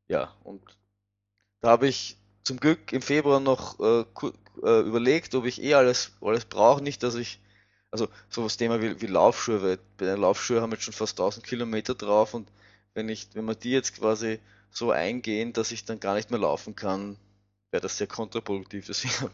ja, 0.09 0.35
und 0.43 0.63
da 1.61 1.69
habe 1.71 1.89
ich 1.89 2.17
zum 2.43 2.59
Glück 2.59 2.93
im 2.93 3.03
Februar 3.03 3.41
noch 3.41 3.79
äh, 3.81 4.05
äh, 4.63 4.81
überlegt, 4.81 5.35
ob 5.35 5.45
ich 5.45 5.63
eh 5.63 5.75
alles, 5.75 6.13
alles 6.21 6.45
brauche, 6.45 6.83
nicht, 6.83 7.03
dass 7.03 7.15
ich, 7.15 7.41
also 7.91 8.09
sowas 8.29 8.57
Thema 8.57 8.81
wie, 8.83 9.01
wie 9.01 9.07
Laufschuhe, 9.07 9.63
weil 9.63 9.79
bei 9.99 10.07
den 10.07 10.21
Laufschuhen 10.21 10.61
haben 10.61 10.73
jetzt 10.73 10.85
schon 10.85 10.95
fast 10.95 11.19
1000 11.19 11.47
Kilometer 11.47 11.95
drauf 11.95 12.35
und 12.35 12.51
wenn 12.95 13.09
ich, 13.09 13.29
wenn 13.35 13.45
man 13.45 13.59
die 13.59 13.71
jetzt 13.71 13.97
quasi 13.97 14.41
so 14.71 14.91
eingehen, 14.91 15.53
dass 15.53 15.71
ich 15.73 15.85
dann 15.85 16.01
gar 16.01 16.15
nicht 16.15 16.31
mehr 16.31 16.41
laufen 16.41 16.75
kann, 16.75 17.17
wäre 17.71 17.81
das 17.81 17.99
sehr 17.99 18.07
kontraproduktiv. 18.07 18.87
Deswegen 18.87 19.31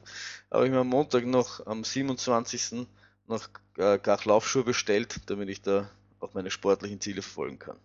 habe 0.51 0.67
ich 0.67 0.71
mir 0.71 0.81
am 0.81 0.89
Montag 0.89 1.25
noch 1.27 1.67
am 1.67 1.85
27. 1.85 2.87
noch 3.27 3.49
äh, 3.77 3.99
gar 3.99 4.19
Laufschuhe 4.25 4.65
bestellt, 4.65 5.21
damit 5.27 5.49
ich 5.49 5.63
da 5.63 5.91
auch 6.21 6.35
meine 6.35 6.51
sportlichen 6.51 7.01
Ziele 7.01 7.23
verfolgen 7.23 7.59
kann. 7.59 7.79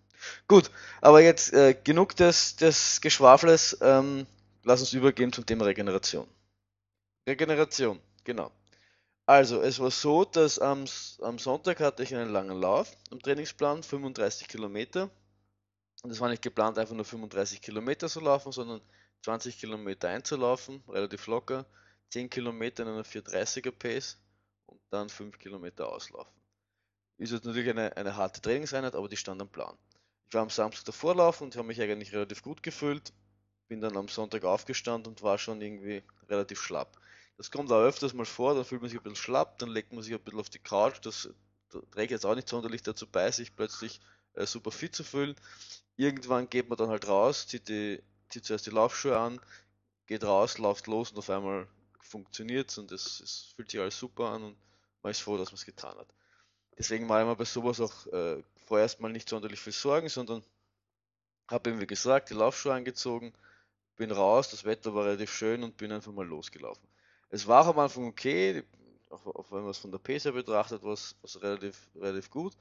Gut, 0.48 0.70
aber 1.02 1.22
jetzt 1.22 1.54
äh, 1.54 1.76
genug 1.84 2.16
des, 2.16 2.56
des 2.56 3.02
Geschwafles. 3.02 3.78
Ähm, 3.82 4.28
lass 4.64 4.82
uns 4.82 4.94
übergehen 4.94 5.34
zum 5.34 5.46
Thema 5.46 5.66
Regeneration. 5.66 6.28
Regeneration, 7.28 8.00
genau. 8.24 8.52
Also, 9.26 9.62
es 9.62 9.80
war 9.80 9.92
so, 9.92 10.26
dass 10.26 10.60
am, 10.60 10.86
am 11.22 11.40
Sonntag 11.40 11.80
hatte 11.80 12.04
ich 12.04 12.14
einen 12.14 12.32
langen 12.32 12.60
Lauf 12.60 12.96
am 13.12 13.22
Trainingsplan, 13.22 13.84
35 13.84 14.48
Kilometer. 14.48 15.10
Und 16.04 16.12
es 16.12 16.20
war 16.20 16.30
nicht 16.30 16.42
geplant, 16.42 16.78
einfach 16.78 16.96
nur 16.96 17.06
35 17.06 17.62
Kilometer 17.62 18.10
zu 18.10 18.20
laufen, 18.20 18.52
sondern 18.52 18.82
20 19.24 19.60
Kilometer 19.60 20.10
einzulaufen, 20.10 20.84
relativ 20.88 21.28
locker, 21.28 21.66
10 22.10 22.30
Kilometer 22.30 22.84
in 22.84 22.90
einer 22.90 23.04
430er 23.04 23.72
Pace 23.72 24.18
und 24.66 24.80
dann 24.90 25.10
5 25.10 25.38
Kilometer 25.38 25.90
auslaufen. 25.90 26.34
Ist 27.18 27.32
jetzt 27.32 27.46
natürlich 27.46 27.70
eine, 27.70 27.96
eine 27.96 28.16
harte 28.16 28.42
Trainingseinheit, 28.42 28.96
aber 28.96 29.08
die 29.08 29.18
stand 29.18 29.42
am 29.42 29.50
Plan. 29.50 29.78
Ich 30.28 30.34
war 30.34 30.42
am 30.42 30.50
Samstag 30.50 30.86
davor 30.86 31.16
laufen 31.16 31.46
und 31.46 31.56
habe 31.56 31.68
mich 31.68 31.82
eigentlich 31.82 32.14
relativ 32.14 32.42
gut 32.42 32.64
gefühlt. 32.64 33.14
Bin 33.68 33.82
dann 33.82 33.96
am 33.96 34.08
Sonntag 34.08 34.44
aufgestanden 34.44 35.12
und 35.12 35.22
war 35.22 35.38
schon 35.38 35.62
irgendwie 35.62 36.04
relativ 36.28 36.62
schlapp. 36.62 37.00
Das 37.38 37.52
kommt 37.52 37.72
auch 37.72 37.82
öfters 37.82 38.14
mal 38.14 38.26
vor, 38.26 38.56
dann 38.56 38.66
fühlt 38.66 38.82
man 38.82 38.90
sich 38.90 39.00
ein 39.00 39.04
bisschen 39.04 39.16
schlapp, 39.16 39.60
dann 39.60 39.70
legt 39.70 39.94
man 39.94 40.04
sich 40.04 40.14
ein 40.14 40.20
bisschen 40.20 40.40
auf 40.40 40.50
die 40.50 40.60
Couch. 40.60 41.00
Das, 41.04 41.30
trägt 41.92 42.12
jetzt 42.12 42.26
auch 42.26 42.36
nicht 42.36 42.50
sonderlich 42.50 42.84
dazu 42.84 43.08
bei, 43.08 43.32
sich 43.32 43.56
plötzlich 43.56 44.02
äh, 44.34 44.46
super 44.46 44.72
fit 44.72 44.96
zu 44.96 45.04
fühlen. 45.04 45.36
Irgendwann 45.96 46.50
geht 46.50 46.70
man 46.70 46.78
dann 46.78 46.90
halt 46.90 47.08
raus, 47.08 47.48
zieht, 47.48 47.70
die, 47.70 48.02
zieht 48.32 48.46
zuerst 48.46 48.66
die 48.66 48.72
Laufschuhe 48.72 49.18
an, 49.18 49.40
geht 50.08 50.24
raus, 50.24 50.58
läuft 50.58 50.88
los 50.88 51.12
und 51.12 51.18
auf 51.18 51.30
einmal 51.30 51.68
funktioniert 52.00 52.70
es 52.70 52.78
und 52.78 52.92
es, 52.92 53.54
fühlt 53.56 53.72
sich 53.72 53.80
alles 53.80 53.98
super 53.98 54.30
an 54.30 54.44
und 54.44 54.58
man 55.04 55.12
ist 55.12 55.22
froh, 55.22 55.38
dass 55.38 55.50
man 55.52 55.56
es 55.56 55.66
getan 55.66 55.98
hat. 55.98 56.08
Deswegen 56.78 57.08
mache 57.08 57.22
ich 57.22 57.28
mir 57.28 57.36
bei 57.36 57.46
sowas 57.46 57.80
auch 57.80 58.08
äh, 58.08 58.44
vorerst 58.66 59.00
mal 59.00 59.12
nicht 59.12 59.30
sonderlich 59.30 59.60
viel 59.60 59.74
Sorgen, 59.74 60.10
sondern 60.10 60.44
habe 61.48 61.70
eben 61.70 61.80
wie 61.80 61.88
gesagt 61.88 62.30
die 62.30 62.34
Laufschuhe 62.34 62.74
angezogen, 62.74 63.34
bin 63.98 64.12
raus, 64.12 64.50
das 64.50 64.64
Wetter 64.64 64.96
war 64.96 65.06
relativ 65.06 65.32
schön 65.32 65.64
und 65.64 65.78
bin 65.78 65.92
einfach 65.92 66.12
mal 66.12 66.26
losgelaufen. 66.26 66.88
Es 67.30 67.48
war 67.48 67.66
am 67.68 67.80
Anfang 67.80 68.08
okay, 68.08 68.64
auch, 69.10 69.26
auch 69.28 69.52
wenn 69.52 69.62
man 69.62 69.72
es 69.72 69.78
von 69.78 69.92
der 69.92 70.00
Pace 70.00 70.24
betrachtet, 70.24 70.84
war 70.84 70.94
es 70.94 71.16
relativ, 71.42 71.90
relativ 71.96 72.30
gut. 72.30 72.54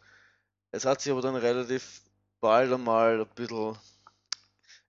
Es 0.70 0.84
hat 0.84 1.00
sich 1.00 1.12
aber 1.12 1.22
dann 1.22 1.36
relativ 1.36 2.02
bald 2.40 2.72
einmal 2.72 3.20
ein 3.20 3.28
bisschen, 3.34 3.76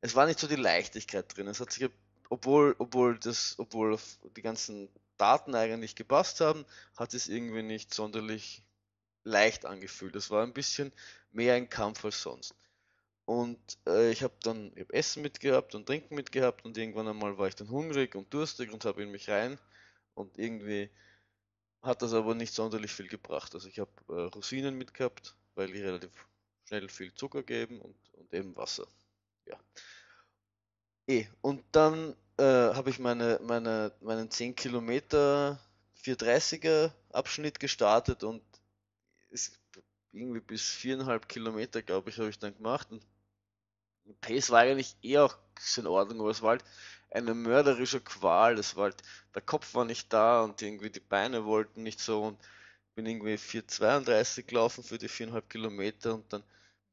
es 0.01 0.15
war 0.15 0.25
nicht 0.25 0.39
so 0.39 0.47
die 0.47 0.55
Leichtigkeit 0.55 1.35
drin. 1.35 1.47
Es 1.47 1.59
hat 1.59 1.71
sich, 1.71 1.89
obwohl, 2.29 2.75
obwohl 2.79 3.17
das, 3.19 3.55
obwohl 3.59 3.97
die 4.35 4.41
ganzen 4.41 4.89
Daten 5.17 5.55
eigentlich 5.55 5.95
gepasst 5.95 6.41
haben, 6.41 6.65
hat 6.97 7.13
es 7.13 7.27
irgendwie 7.27 7.63
nicht 7.63 7.93
sonderlich 7.93 8.63
leicht 9.23 9.65
angefühlt. 9.65 10.15
Es 10.15 10.31
war 10.31 10.43
ein 10.43 10.53
bisschen 10.53 10.91
mehr 11.31 11.53
ein 11.55 11.69
Kampf 11.69 12.03
als 12.05 12.21
sonst. 12.21 12.55
Und 13.25 13.59
äh, 13.87 14.11
ich 14.11 14.23
habe 14.23 14.33
dann 14.43 14.71
ich 14.75 14.81
hab 14.81 14.91
Essen 14.93 15.21
mitgehabt 15.21 15.75
und 15.75 15.85
Trinken 15.85 16.15
mitgehabt 16.15 16.65
und 16.65 16.77
irgendwann 16.77 17.07
einmal 17.07 17.37
war 17.37 17.47
ich 17.47 17.55
dann 17.55 17.69
hungrig 17.69 18.15
und 18.15 18.33
durstig 18.33 18.71
und 18.71 18.83
habe 18.85 19.03
in 19.03 19.11
mich 19.11 19.29
rein 19.29 19.59
und 20.15 20.37
irgendwie 20.37 20.89
hat 21.83 22.01
das 22.01 22.13
aber 22.13 22.35
nicht 22.35 22.53
sonderlich 22.53 22.91
viel 22.91 23.07
gebracht. 23.07 23.53
Also 23.55 23.67
ich 23.67 23.79
habe 23.79 23.91
äh, 24.09 24.33
Rosinen 24.35 24.77
mitgehabt, 24.77 25.35
weil 25.55 25.71
die 25.71 25.81
relativ 25.81 26.11
schnell 26.67 26.89
viel 26.89 27.13
Zucker 27.13 27.43
geben 27.43 27.79
und, 27.81 27.95
und 28.13 28.33
eben 28.33 28.55
Wasser. 28.55 28.87
Ja. 29.45 29.59
Eh, 31.07 31.27
und 31.41 31.63
dann 31.73 32.15
äh, 32.37 32.43
habe 32.43 32.89
ich 32.89 32.97
meine, 32.99 33.39
meine, 33.43 33.91
meinen 34.01 34.31
10 34.31 34.55
Kilometer 34.55 35.59
430er 35.93 36.91
Abschnitt 37.11 37.59
gestartet 37.59 38.23
und 38.23 38.41
ist 39.31 39.59
irgendwie 40.13 40.41
bis 40.41 40.63
viereinhalb 40.69 41.29
Kilometer, 41.29 41.81
glaube 41.83 42.09
ich, 42.11 42.17
habe 42.19 42.29
ich 42.29 42.39
dann 42.39 42.55
gemacht. 42.55 42.87
Und 42.91 43.03
Pace 44.21 44.49
war 44.51 44.59
eigentlich 44.61 44.95
eher 45.01 45.25
auch 45.25 45.37
in 45.77 45.87
Ordnung, 45.87 46.21
aber 46.21 46.29
es 46.31 46.41
war 46.41 46.51
halt 46.51 46.63
eine 47.11 47.33
mörderische 47.33 47.99
Qual. 48.01 48.55
Das 48.55 48.75
war 48.75 48.85
halt, 48.85 49.01
der 49.35 49.41
Kopf 49.41 49.73
war 49.73 49.85
nicht 49.85 50.11
da 50.13 50.41
und 50.43 50.61
irgendwie 50.61 50.89
die 50.89 50.99
Beine 50.99 51.45
wollten 51.45 51.83
nicht 51.83 51.99
so 51.99 52.23
und 52.23 52.39
bin 52.95 53.05
irgendwie 53.05 53.37
4,32 53.37 54.43
gelaufen 54.47 54.83
für 54.83 54.97
die 54.97 55.07
viereinhalb 55.09 55.49
Kilometer 55.49 56.15
und 56.15 56.31
dann 56.33 56.43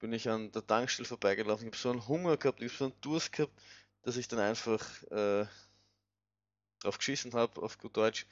bin 0.01 0.13
ich 0.13 0.29
an 0.29 0.53
der 0.53 0.67
Tankstelle 0.67 1.09
vorbeigelaufen. 1.09 1.67
Ich 1.69 1.73
habe 1.75 1.83
so 1.83 1.91
einen 1.91 2.09
Hunger 2.09 2.37
gehabt, 2.37 2.63
ich 2.63 2.69
habe 2.73 2.79
so 2.79 2.85
einen 2.87 3.01
Durst 3.03 3.33
gehabt, 3.33 3.53
dass 4.09 4.17
ich 4.17 4.27
dann 4.27 4.39
einfach 4.39 4.83
äh, 5.11 5.45
drauf 6.81 6.97
geschissen 6.97 7.35
habe, 7.35 7.61
auf 7.61 7.77
gut 7.77 7.95
Deutsch, 7.95 8.27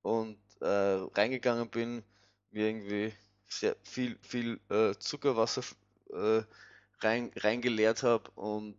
und 0.00 0.38
äh, 0.62 0.66
reingegangen 0.66 1.68
bin, 1.68 2.02
mir 2.50 2.66
irgendwie 2.68 3.12
sehr 3.46 3.76
viel, 3.82 4.18
viel 4.22 4.58
äh, 4.70 4.94
Zuckerwasser 4.98 5.62
äh, 6.14 6.42
rein, 7.00 7.30
reingeleert 7.36 8.04
habe 8.04 8.30
und 8.36 8.78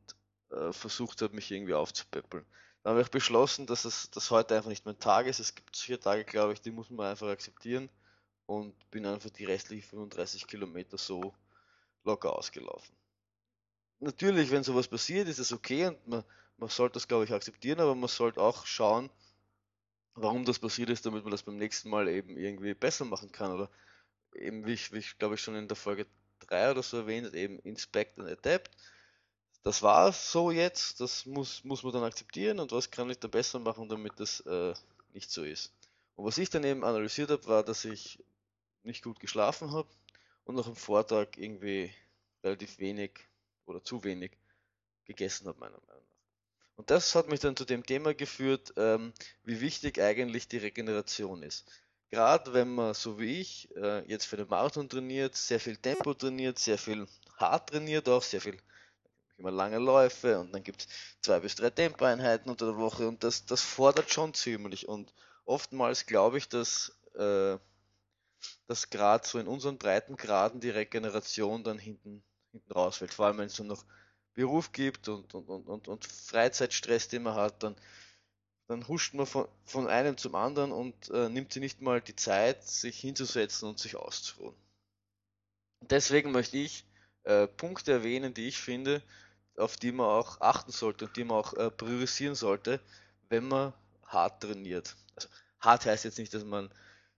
äh, 0.49 0.73
versucht 0.73 1.21
habe, 1.21 1.35
mich 1.35 1.51
irgendwie 1.51 1.75
aufzupäppeln. 1.75 2.43
Dann 2.81 2.93
habe 2.93 3.03
ich 3.03 3.11
beschlossen, 3.11 3.67
dass 3.67 3.85
es 3.85 4.09
dass 4.09 4.31
heute 4.31 4.55
einfach 4.55 4.69
nicht 4.69 4.87
mein 4.87 4.97
Tag 4.97 5.27
ist. 5.27 5.39
Es 5.39 5.53
gibt 5.53 5.77
vier 5.77 5.99
Tage, 5.99 6.25
glaube 6.25 6.53
ich, 6.53 6.61
die 6.61 6.71
muss 6.71 6.89
man 6.89 7.11
einfach 7.11 7.27
akzeptieren 7.27 7.89
und 8.47 8.73
bin 8.89 9.05
einfach 9.05 9.29
die 9.29 9.45
restlichen 9.45 9.87
35 9.87 10.47
Kilometer 10.47 10.97
so 10.97 11.31
locker 12.03 12.35
ausgelaufen. 12.35 12.98
Natürlich, 13.99 14.51
wenn 14.51 14.63
sowas 14.63 14.87
passiert, 14.87 15.27
ist 15.27 15.39
es 15.39 15.51
okay 15.51 15.87
und 15.87 16.07
man, 16.07 16.23
man 16.57 16.69
sollte 16.69 16.93
das, 16.93 17.07
glaube 17.07 17.25
ich, 17.25 17.33
akzeptieren, 17.33 17.79
aber 17.79 17.95
man 17.95 18.07
sollte 18.07 18.41
auch 18.41 18.65
schauen, 18.65 19.09
warum 20.15 20.45
das 20.45 20.59
passiert 20.59 20.89
ist, 20.89 21.05
damit 21.05 21.23
man 21.23 21.31
das 21.31 21.43
beim 21.43 21.57
nächsten 21.57 21.89
Mal 21.89 22.07
eben 22.07 22.37
irgendwie 22.37 22.73
besser 22.73 23.05
machen 23.05 23.31
kann 23.31 23.51
oder 23.51 23.69
eben 24.33 24.65
wie 24.65 24.73
ich, 24.73 24.91
wie 24.93 24.99
ich 24.99 25.17
glaube 25.17 25.35
ich 25.35 25.41
schon 25.41 25.55
in 25.55 25.67
der 25.67 25.77
Folge 25.77 26.05
3 26.41 26.71
oder 26.71 26.83
so 26.83 26.97
erwähnt, 26.97 27.33
eben 27.33 27.59
Inspect 27.59 28.19
and 28.19 28.29
Adapt. 28.29 28.71
Das 29.63 29.81
war 29.81 30.13
so 30.13 30.51
jetzt, 30.51 31.01
das 31.01 31.25
muss, 31.25 31.63
muss 31.65 31.83
man 31.83 31.91
dann 31.93 32.03
akzeptieren 32.03 32.59
und 32.59 32.71
was 32.71 32.91
kann 32.91 33.09
ich 33.09 33.19
da 33.19 33.27
besser 33.27 33.59
machen, 33.59 33.89
damit 33.89 34.19
das 34.19 34.39
äh, 34.41 34.73
nicht 35.13 35.29
so 35.29 35.43
ist. 35.43 35.73
Und 36.15 36.25
was 36.25 36.37
ich 36.37 36.49
dann 36.49 36.63
eben 36.63 36.85
analysiert 36.85 37.31
habe, 37.31 37.45
war, 37.47 37.63
dass 37.63 37.83
ich 37.83 38.23
nicht 38.83 39.03
gut 39.03 39.19
geschlafen 39.19 39.71
habe 39.71 39.89
und 40.45 40.55
noch 40.55 40.67
am 40.67 40.75
Vortag 40.75 41.37
irgendwie 41.37 41.93
relativ 42.43 42.79
wenig 42.79 43.27
oder 43.69 43.83
zu 43.83 44.03
wenig 44.03 44.31
gegessen 45.05 45.47
habe, 45.47 45.59
meiner 45.59 45.79
Meinung 45.87 46.03
nach. 46.03 46.75
Und 46.75 46.89
das 46.89 47.13
hat 47.15 47.29
mich 47.29 47.39
dann 47.39 47.55
zu 47.55 47.65
dem 47.65 47.85
Thema 47.85 48.13
geführt, 48.13 48.73
ähm, 48.77 49.13
wie 49.43 49.61
wichtig 49.61 49.99
eigentlich 49.99 50.47
die 50.47 50.57
Regeneration 50.57 51.43
ist 51.43 51.65
gerade 52.09 52.53
wenn 52.53 52.73
man, 52.73 52.93
so 52.93 53.19
wie 53.19 53.39
ich, 53.39 53.69
äh, 53.75 54.05
jetzt 54.09 54.25
für 54.25 54.37
den 54.37 54.47
Marathon 54.47 54.89
trainiert, 54.89 55.35
sehr 55.35 55.59
viel 55.59 55.77
Tempo 55.77 56.13
trainiert, 56.13 56.59
sehr 56.59 56.77
viel 56.77 57.07
hart 57.37 57.69
trainiert 57.69 58.09
auch, 58.09 58.23
sehr 58.23 58.41
viel 58.41 58.57
immer 59.37 59.51
lange 59.51 59.77
Läufe 59.77 60.39
und 60.39 60.51
dann 60.51 60.63
gibt 60.63 60.81
es 60.81 60.87
zwei 61.21 61.39
bis 61.39 61.55
drei 61.55 61.69
Tempoeinheiten 61.69 62.49
unter 62.49 62.65
der 62.65 62.77
Woche 62.77 63.07
und 63.07 63.23
das, 63.23 63.45
das 63.45 63.61
fordert 63.61 64.11
schon 64.11 64.33
ziemlich 64.33 64.87
und 64.87 65.13
oftmals 65.45 66.05
glaube 66.05 66.37
ich, 66.37 66.49
dass, 66.49 66.97
äh, 67.15 67.57
dass 68.67 68.89
gerade 68.89 69.25
so 69.25 69.39
in 69.39 69.47
unseren 69.47 69.77
Breitengraden 69.77 70.59
die 70.59 70.69
Regeneration 70.69 71.63
dann 71.63 71.79
hinten, 71.79 72.23
hinten 72.51 72.71
rausfällt, 72.71 73.13
vor 73.13 73.27
allem 73.27 73.37
wenn 73.39 73.47
es 73.47 73.55
dann 73.55 73.67
noch 73.67 73.83
Beruf 74.33 74.71
gibt 74.71 75.07
und, 75.07 75.33
und, 75.33 75.49
und, 75.49 75.67
und, 75.67 75.87
und 75.87 76.05
Freizeitstress, 76.05 77.07
den 77.07 77.23
man 77.23 77.35
hat, 77.35 77.63
dann 77.63 77.75
dann 78.69 78.87
huscht 78.87 79.15
man 79.15 79.25
von, 79.25 79.47
von 79.65 79.87
einem 79.87 80.15
zum 80.15 80.35
anderen 80.35 80.71
und 80.71 81.09
äh, 81.09 81.27
nimmt 81.27 81.51
sich 81.51 81.59
nicht 81.59 81.81
mal 81.81 82.01
die 82.01 82.15
Zeit, 82.15 82.63
sich 82.67 82.99
hinzusetzen 82.99 83.67
und 83.67 83.79
sich 83.79 83.95
auszuruhen. 83.95 84.53
Deswegen 85.81 86.31
möchte 86.31 86.57
ich 86.57 86.85
äh, 87.23 87.47
Punkte 87.47 87.91
erwähnen, 87.93 88.35
die 88.35 88.47
ich 88.47 88.59
finde, 88.59 89.01
auf 89.57 89.75
die 89.75 89.91
man 89.91 90.05
auch 90.05 90.39
achten 90.39 90.71
sollte 90.71 91.05
und 91.05 91.17
die 91.17 91.23
man 91.23 91.37
auch 91.37 91.53
äh, 91.53 91.71
priorisieren 91.71 92.35
sollte, 92.35 92.79
wenn 93.29 93.47
man 93.47 93.73
hart 94.05 94.43
trainiert. 94.43 94.95
Also 95.15 95.29
hart 95.59 95.87
heißt 95.87 96.05
jetzt 96.05 96.19
nicht, 96.19 96.33
dass 96.35 96.43
man 96.45 96.69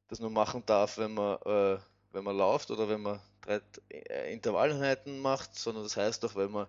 das 0.07 0.21
nur 0.21 0.29
machen 0.29 0.63
darf, 0.65 0.97
wenn 0.97 1.13
man, 1.13 1.37
äh, 1.41 1.79
wenn 2.13 2.23
man 2.23 2.37
läuft 2.37 2.71
oder 2.71 2.87
wenn 2.87 3.01
man 3.01 3.19
drei 3.41 3.61
äh, 3.89 4.33
Intervalleinheiten 4.33 5.19
macht, 5.19 5.57
sondern 5.57 5.83
das 5.83 5.97
heißt 5.97 6.23
auch, 6.25 6.35
wenn 6.35 6.51
man 6.51 6.67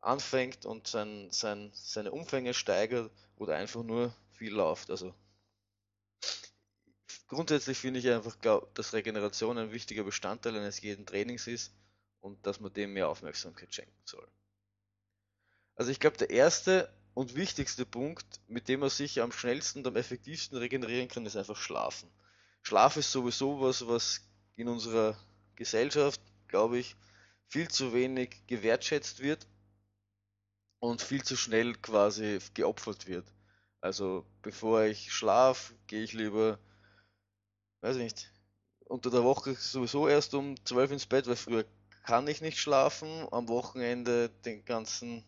anfängt 0.00 0.66
und 0.66 0.86
sein, 0.86 1.28
sein, 1.30 1.70
seine 1.74 2.12
Umfänge 2.12 2.54
steigert 2.54 3.10
oder 3.36 3.56
einfach 3.56 3.82
nur 3.82 4.14
viel 4.32 4.52
läuft. 4.52 4.90
Also 4.90 5.14
grundsätzlich 7.28 7.78
finde 7.78 8.00
ich 8.00 8.08
einfach, 8.08 8.36
dass 8.74 8.92
Regeneration 8.92 9.58
ein 9.58 9.72
wichtiger 9.72 10.04
Bestandteil 10.04 10.56
eines 10.56 10.80
jeden 10.80 11.06
Trainings 11.06 11.46
ist 11.46 11.72
und 12.20 12.44
dass 12.46 12.60
man 12.60 12.72
dem 12.72 12.92
mehr 12.92 13.08
Aufmerksamkeit 13.08 13.74
schenken 13.74 14.02
soll. 14.04 14.26
Also 15.76 15.90
ich 15.90 16.00
glaube, 16.00 16.18
der 16.18 16.30
erste 16.30 16.92
und 17.14 17.34
wichtigste 17.34 17.86
Punkt, 17.86 18.40
mit 18.48 18.68
dem 18.68 18.80
man 18.80 18.90
sich 18.90 19.20
am 19.20 19.32
schnellsten 19.32 19.80
und 19.80 19.86
am 19.86 19.96
effektivsten 19.96 20.58
regenerieren 20.58 21.08
kann, 21.08 21.26
ist 21.26 21.36
einfach 21.36 21.56
Schlafen. 21.56 22.10
Schlaf 22.62 22.96
ist 22.96 23.10
sowieso 23.10 23.60
was, 23.60 23.86
was 23.86 24.20
in 24.56 24.68
unserer 24.68 25.16
Gesellschaft, 25.60 26.22
glaube 26.48 26.78
ich, 26.78 26.96
viel 27.48 27.68
zu 27.68 27.92
wenig 27.92 28.46
gewertschätzt 28.46 29.20
wird 29.20 29.46
und 30.78 31.02
viel 31.02 31.22
zu 31.22 31.36
schnell 31.36 31.74
quasi 31.74 32.38
geopfert 32.54 33.06
wird. 33.06 33.26
Also 33.82 34.24
bevor 34.40 34.84
ich 34.84 35.12
schlaf, 35.12 35.74
gehe 35.86 36.02
ich 36.02 36.14
lieber, 36.14 36.58
weiß 37.82 37.96
ich 37.96 38.04
nicht, 38.04 38.32
unter 38.86 39.10
der 39.10 39.22
Woche 39.22 39.54
sowieso 39.54 40.08
erst 40.08 40.32
um 40.32 40.56
12 40.64 40.92
ins 40.92 41.04
Bett, 41.04 41.26
weil 41.26 41.36
früher 41.36 41.66
kann 42.04 42.26
ich 42.26 42.40
nicht 42.40 42.58
schlafen, 42.58 43.28
am 43.30 43.48
Wochenende 43.48 44.30
den 44.46 44.64
ganzen, 44.64 45.22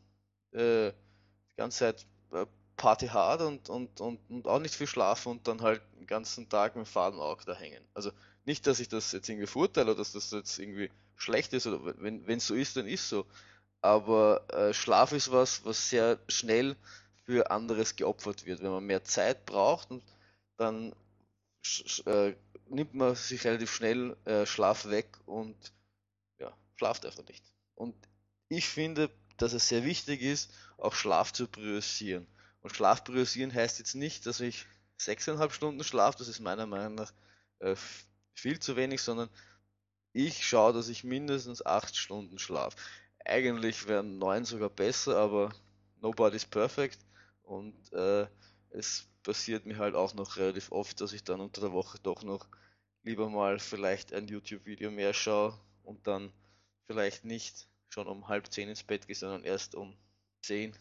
äh, 0.52 0.92
die 0.92 1.56
ganze 1.58 1.78
Zeit 1.80 2.06
äh, 2.32 2.46
Party 2.78 3.08
hard 3.08 3.42
und, 3.42 3.68
und, 3.68 4.00
und, 4.00 4.18
und 4.30 4.46
auch 4.46 4.60
nicht 4.60 4.74
viel 4.74 4.86
schlafen 4.86 5.32
und 5.32 5.46
dann 5.46 5.60
halt 5.60 5.82
den 5.98 6.06
ganzen 6.06 6.48
Tag 6.48 6.74
mit 6.74 6.86
dem 6.86 6.90
Faden 6.90 7.20
auch 7.20 7.44
da 7.44 7.54
hängen. 7.54 7.84
Also 7.92 8.12
nicht, 8.44 8.66
dass 8.66 8.80
ich 8.80 8.88
das 8.88 9.12
jetzt 9.12 9.28
irgendwie 9.28 9.46
verurteile 9.46 9.90
oder 9.90 9.98
dass 9.98 10.12
das 10.12 10.30
jetzt 10.30 10.58
irgendwie 10.58 10.90
schlecht 11.16 11.52
ist 11.52 11.66
oder 11.66 11.94
wenn 11.98 12.26
es 12.28 12.46
so 12.46 12.54
ist, 12.54 12.76
dann 12.76 12.86
ist 12.86 13.08
so. 13.08 13.26
Aber 13.80 14.48
äh, 14.52 14.72
Schlaf 14.72 15.12
ist 15.12 15.32
was, 15.32 15.64
was 15.64 15.90
sehr 15.90 16.18
schnell 16.28 16.76
für 17.24 17.50
anderes 17.50 17.96
geopfert 17.96 18.46
wird. 18.46 18.62
Wenn 18.62 18.70
man 18.70 18.84
mehr 18.84 19.04
Zeit 19.04 19.46
braucht, 19.46 19.88
dann 20.56 20.94
äh, 22.06 22.34
nimmt 22.68 22.94
man 22.94 23.14
sich 23.14 23.44
relativ 23.44 23.72
schnell 23.72 24.16
äh, 24.24 24.46
Schlaf 24.46 24.88
weg 24.88 25.06
und 25.26 25.56
ja, 26.38 26.52
schlaft 26.76 27.06
einfach 27.06 27.26
nicht. 27.26 27.44
Und 27.74 27.94
ich 28.48 28.68
finde, 28.68 29.10
dass 29.36 29.52
es 29.52 29.68
sehr 29.68 29.84
wichtig 29.84 30.22
ist, 30.22 30.52
auch 30.78 30.94
Schlaf 30.94 31.32
zu 31.32 31.46
priorisieren. 31.46 32.26
Und 32.60 32.74
Schlaf 32.74 33.04
priorisieren 33.04 33.52
heißt 33.52 33.78
jetzt 33.78 33.94
nicht, 33.94 34.26
dass 34.26 34.40
ich 34.40 34.66
sechseinhalb 34.96 35.52
Stunden 35.52 35.82
schlafe, 35.82 36.18
das 36.18 36.28
ist 36.28 36.40
meiner 36.40 36.66
Meinung 36.66 36.94
nach 36.94 37.12
äh, 37.58 37.74
viel 38.34 38.58
zu 38.58 38.76
wenig, 38.76 39.02
sondern 39.02 39.28
ich 40.12 40.46
schaue, 40.46 40.72
dass 40.72 40.88
ich 40.88 41.04
mindestens 41.04 41.64
acht 41.64 41.96
Stunden 41.96 42.38
schlafe. 42.38 42.76
Eigentlich 43.24 43.86
wären 43.86 44.18
neun 44.18 44.44
sogar 44.44 44.70
besser, 44.70 45.16
aber 45.16 45.54
nobody's 46.00 46.44
perfect. 46.44 46.98
Und 47.42 47.92
äh, 47.92 48.26
es 48.70 49.08
passiert 49.22 49.66
mir 49.66 49.78
halt 49.78 49.94
auch 49.94 50.14
noch 50.14 50.36
relativ 50.36 50.72
oft, 50.72 51.00
dass 51.00 51.12
ich 51.12 51.24
dann 51.24 51.40
unter 51.40 51.60
der 51.60 51.72
Woche 51.72 51.98
doch 52.02 52.22
noch 52.22 52.46
lieber 53.02 53.28
mal 53.28 53.58
vielleicht 53.58 54.12
ein 54.12 54.28
YouTube-Video 54.28 54.90
mehr 54.90 55.14
schaue 55.14 55.58
und 55.82 56.06
dann 56.06 56.32
vielleicht 56.86 57.24
nicht 57.24 57.68
schon 57.88 58.06
um 58.06 58.28
halb 58.28 58.50
zehn 58.52 58.68
ins 58.68 58.82
Bett 58.82 59.06
gehe, 59.06 59.16
sondern 59.16 59.44
erst 59.44 59.74
um 59.74 59.96
zehn 60.42 60.76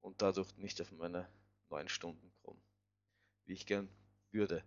und 0.00 0.22
dadurch 0.22 0.56
nicht 0.56 0.80
auf 0.80 0.90
meine 0.92 1.28
neun 1.70 1.88
Stunden 1.88 2.32
komme, 2.42 2.60
wie 3.46 3.54
ich 3.54 3.66
gern 3.66 3.88
würde. 4.32 4.64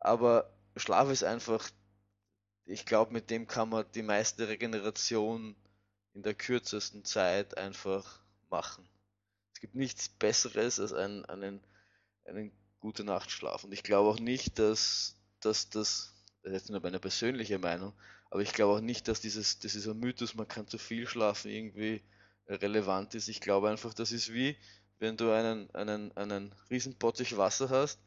Aber 0.00 0.53
Schlaf 0.76 1.10
ist 1.10 1.24
einfach, 1.24 1.68
ich 2.64 2.86
glaube, 2.86 3.12
mit 3.12 3.30
dem 3.30 3.46
kann 3.46 3.68
man 3.68 3.84
die 3.94 4.02
meiste 4.02 4.48
Regeneration 4.48 5.54
in 6.14 6.22
der 6.22 6.34
kürzesten 6.34 7.04
Zeit 7.04 7.56
einfach 7.58 8.20
machen. 8.50 8.88
Es 9.52 9.60
gibt 9.60 9.74
nichts 9.74 10.08
Besseres 10.08 10.80
als 10.80 10.92
einen, 10.92 11.24
einen, 11.26 11.60
einen 12.24 12.52
guten 12.80 13.06
Nachtschlaf. 13.06 13.64
Und 13.64 13.72
ich 13.72 13.82
glaube 13.82 14.10
auch 14.10 14.18
nicht, 14.18 14.58
dass, 14.58 15.16
dass 15.40 15.70
das, 15.70 16.14
das 16.42 16.52
ist 16.52 16.58
jetzt 16.60 16.70
nur 16.70 16.80
meine 16.80 17.00
persönliche 17.00 17.58
Meinung, 17.58 17.92
aber 18.30 18.42
ich 18.42 18.52
glaube 18.52 18.74
auch 18.74 18.80
nicht, 18.80 19.06
dass 19.08 19.20
dieses, 19.20 19.60
dass 19.60 19.72
dieser 19.72 19.94
Mythos, 19.94 20.34
man 20.34 20.48
kann 20.48 20.66
zu 20.66 20.78
viel 20.78 21.06
schlafen, 21.06 21.50
irgendwie 21.50 22.02
relevant 22.48 23.14
ist. 23.14 23.28
Ich 23.28 23.40
glaube 23.40 23.70
einfach, 23.70 23.94
das 23.94 24.12
ist 24.12 24.32
wie, 24.32 24.56
wenn 24.98 25.16
du 25.16 25.30
einen, 25.30 25.72
einen, 25.74 26.16
einen 26.16 26.54
riesen 26.70 26.96
Bottich 26.96 27.36
Wasser 27.36 27.70
hast 27.70 28.00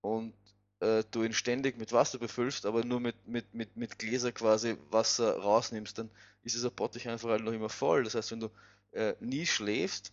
und 0.00 0.34
äh, 0.80 1.04
du 1.10 1.22
ihn 1.22 1.32
ständig 1.32 1.78
mit 1.78 1.92
Wasser 1.92 2.18
befüllst, 2.18 2.66
aber 2.66 2.84
nur 2.84 3.00
mit, 3.00 3.26
mit, 3.26 3.52
mit, 3.54 3.76
mit 3.76 3.98
Gläser 3.98 4.32
quasi 4.32 4.76
Wasser 4.90 5.38
rausnimmst, 5.38 5.98
dann 5.98 6.10
ist 6.42 6.54
dieser 6.54 6.70
Bottich 6.70 7.08
einfach 7.08 7.30
halt 7.30 7.42
noch 7.42 7.52
immer 7.52 7.68
voll. 7.68 8.04
Das 8.04 8.14
heißt, 8.14 8.32
wenn 8.32 8.40
du 8.40 8.50
äh, 8.92 9.14
nie 9.20 9.46
schläfst 9.46 10.12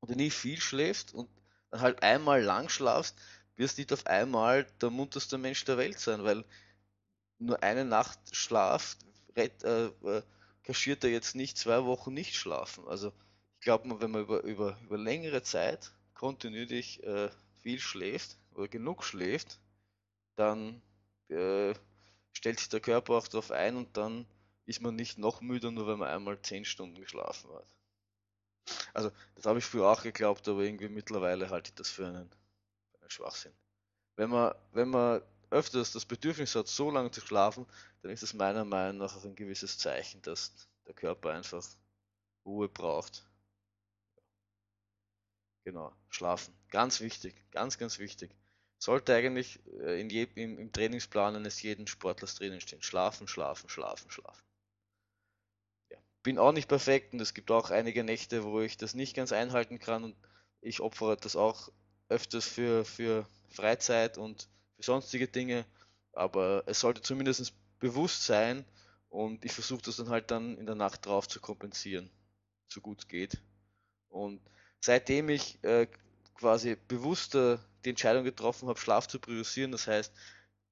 oder 0.00 0.14
nie 0.14 0.30
viel 0.30 0.60
schläfst 0.60 1.14
und 1.14 1.28
dann 1.70 1.80
halt 1.80 2.02
einmal 2.02 2.42
lang 2.42 2.68
schlafst, 2.68 3.16
wirst 3.56 3.78
nicht 3.78 3.92
auf 3.92 4.06
einmal 4.06 4.66
der 4.80 4.90
munterste 4.90 5.38
Mensch 5.38 5.64
der 5.64 5.76
Welt 5.76 5.98
sein, 5.98 6.24
weil 6.24 6.44
nur 7.38 7.62
eine 7.62 7.84
Nacht 7.84 8.18
Schlaf 8.34 8.96
rett, 9.36 9.62
äh, 9.64 9.86
äh, 9.86 10.22
kaschiert 10.62 11.04
er 11.04 11.10
jetzt 11.10 11.34
nicht 11.34 11.58
zwei 11.58 11.84
Wochen 11.84 12.14
nicht 12.14 12.34
schlafen. 12.36 12.86
Also 12.88 13.12
ich 13.58 13.64
glaube, 13.64 14.00
wenn 14.00 14.10
man 14.10 14.22
über, 14.22 14.42
über, 14.42 14.78
über 14.82 14.98
längere 14.98 15.42
Zeit 15.42 15.92
kontinuierlich 16.14 17.02
äh, 17.02 17.30
viel 17.62 17.78
schläft, 17.78 18.36
oder 18.54 18.68
genug 18.68 19.04
schläft, 19.04 19.58
dann 20.36 20.82
äh, 21.28 21.74
stellt 22.32 22.58
sich 22.58 22.68
der 22.68 22.80
Körper 22.80 23.14
auch 23.14 23.28
darauf 23.28 23.50
ein 23.50 23.76
und 23.76 23.96
dann 23.96 24.26
ist 24.66 24.80
man 24.80 24.94
nicht 24.94 25.18
noch 25.18 25.40
müder, 25.40 25.70
nur 25.70 25.86
wenn 25.86 25.98
man 25.98 26.08
einmal 26.08 26.40
10 26.40 26.64
Stunden 26.64 27.00
geschlafen 27.00 27.50
hat. 27.52 27.66
Also, 28.94 29.10
das 29.34 29.46
habe 29.46 29.58
ich 29.58 29.64
früher 29.64 29.88
auch 29.88 30.02
geglaubt, 30.02 30.46
aber 30.48 30.62
irgendwie 30.62 30.88
mittlerweile 30.88 31.50
halte 31.50 31.70
ich 31.70 31.74
das 31.74 31.90
für 31.90 32.06
einen, 32.06 32.30
einen 33.00 33.10
Schwachsinn. 33.10 33.52
Wenn 34.16 34.30
man, 34.30 34.54
wenn 34.72 34.90
man 34.90 35.22
öfters 35.50 35.92
das 35.92 36.04
Bedürfnis 36.04 36.54
hat, 36.54 36.68
so 36.68 36.90
lange 36.90 37.10
zu 37.10 37.20
schlafen, 37.20 37.66
dann 38.02 38.12
ist 38.12 38.22
das 38.22 38.34
meiner 38.34 38.64
Meinung 38.64 38.98
nach 38.98 39.16
auch 39.16 39.24
ein 39.24 39.34
gewisses 39.34 39.78
Zeichen, 39.78 40.22
dass 40.22 40.52
der 40.86 40.94
Körper 40.94 41.32
einfach 41.32 41.66
Ruhe 42.44 42.68
braucht. 42.68 43.24
Genau, 45.64 45.90
schlafen. 46.10 46.52
Ganz 46.68 47.00
wichtig, 47.00 47.34
ganz, 47.50 47.78
ganz 47.78 47.98
wichtig. 47.98 48.30
Sollte 48.78 49.14
eigentlich 49.14 49.58
äh, 49.80 49.98
in 50.00 50.10
je, 50.10 50.24
im, 50.34 50.58
im 50.58 50.70
Trainingsplan 50.72 51.34
eines 51.36 51.62
jeden 51.62 51.86
Sportlers 51.86 52.34
drinnen 52.34 52.60
stehen. 52.60 52.82
Schlafen, 52.82 53.26
schlafen, 53.26 53.68
schlafen, 53.70 54.10
schlafen. 54.10 54.42
Ja. 55.90 55.98
Bin 56.22 56.38
auch 56.38 56.52
nicht 56.52 56.68
perfekt 56.68 57.12
und 57.12 57.20
es 57.20 57.34
gibt 57.34 57.50
auch 57.50 57.70
einige 57.70 58.04
Nächte, 58.04 58.44
wo 58.44 58.60
ich 58.60 58.76
das 58.76 58.94
nicht 58.94 59.14
ganz 59.14 59.32
einhalten 59.32 59.78
kann 59.78 60.04
und 60.04 60.16
ich 60.60 60.80
opfere 60.80 61.16
das 61.16 61.36
auch 61.36 61.70
öfters 62.08 62.46
für, 62.46 62.84
für 62.84 63.26
Freizeit 63.50 64.18
und 64.18 64.48
für 64.76 64.82
sonstige 64.82 65.28
Dinge, 65.28 65.64
aber 66.12 66.64
es 66.66 66.80
sollte 66.80 67.02
zumindest 67.02 67.52
bewusst 67.78 68.24
sein 68.24 68.64
und 69.08 69.44
ich 69.44 69.52
versuche 69.52 69.82
das 69.82 69.96
dann 69.96 70.08
halt 70.10 70.30
dann 70.30 70.58
in 70.58 70.66
der 70.66 70.74
Nacht 70.74 71.06
drauf 71.06 71.28
zu 71.28 71.40
kompensieren, 71.40 72.10
so 72.68 72.80
gut 72.80 73.00
es 73.00 73.08
geht. 73.08 73.40
Und 74.08 74.40
seitdem 74.80 75.28
ich 75.28 75.62
äh, 75.64 75.86
quasi 76.34 76.76
bewusster 76.88 77.64
die 77.84 77.90
Entscheidung 77.90 78.24
getroffen 78.24 78.68
habe, 78.68 78.78
Schlaf 78.78 79.06
zu 79.08 79.18
priorisieren, 79.18 79.72
das 79.72 79.86
heißt, 79.86 80.12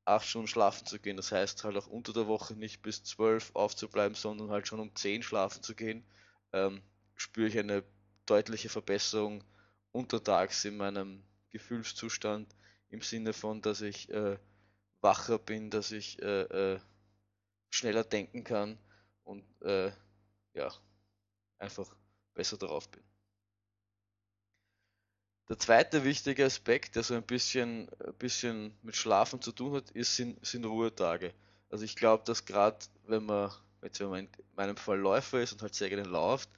acht 0.05 0.27
Stunden 0.27 0.49
schlafen 0.49 0.87
zu 0.87 0.99
gehen, 0.99 1.17
das 1.17 1.33
heißt 1.33 1.65
halt 1.65 1.77
auch 1.77 1.87
unter 1.87 2.13
der 2.13 2.27
Woche 2.27 2.55
nicht 2.55 2.83
bis 2.83 3.05
zwölf 3.05 3.55
aufzubleiben, 3.55 4.15
sondern 4.15 4.51
halt 4.51 4.67
schon 4.67 4.81
um 4.81 4.95
zehn 4.95 5.23
schlafen 5.23 5.63
zu 5.63 5.75
gehen, 5.75 6.05
ähm, 6.53 6.83
spüre 7.15 7.49
ich 7.49 7.59
eine 7.59 7.85
deutliche 8.27 8.69
Verbesserung 8.69 9.45
untertags 9.93 10.65
in 10.65 10.77
meinem 10.77 11.23
Gefühlszustand 11.51 12.55
im 12.91 13.03
Sinne 13.03 13.33
von, 13.33 13.61
dass 13.61 13.81
ich 13.83 14.09
äh, 14.11 14.39
wacher 15.01 15.39
bin, 15.39 15.71
dass 15.71 15.93
ich 15.93 16.21
äh, 16.23 16.75
äh, 16.75 16.81
schneller 17.71 18.05
denken 18.05 18.45
kann 18.45 18.79
und 19.25 19.45
äh, 19.63 19.93
ja, 20.55 20.73
einfach 21.59 21.95
besser 22.35 22.57
darauf 22.57 22.89
bin. 22.91 23.08
Der 25.49 25.59
zweite 25.59 26.05
wichtige 26.05 26.45
Aspekt, 26.45 26.95
der 26.95 27.03
so 27.03 27.15
ein 27.15 27.23
bisschen, 27.23 27.89
ein 28.07 28.15
bisschen 28.19 28.77
mit 28.83 28.97
Schlafen 28.97 29.41
zu 29.41 29.51
tun 29.53 29.75
hat, 29.77 29.91
ist, 29.93 30.15
sind, 30.15 30.45
sind 30.45 30.67
Ruhetage. 30.67 31.33
Also 31.71 31.85
ich 31.85 31.97
glaube, 31.97 32.23
dass 32.27 32.45
gerade 32.45 32.79
wenn 33.07 33.25
man, 33.25 33.51
jetzt 33.83 33.99
wenn 34.01 34.11
man 34.11 34.21
in 34.21 34.29
meinem 34.57 34.77
Fall 34.77 34.99
Läufer 34.99 35.41
ist 35.41 35.53
und 35.53 35.63
halt 35.63 35.75
sehr 35.75 35.89
gerne 35.89 36.05
läuft, 36.05 36.51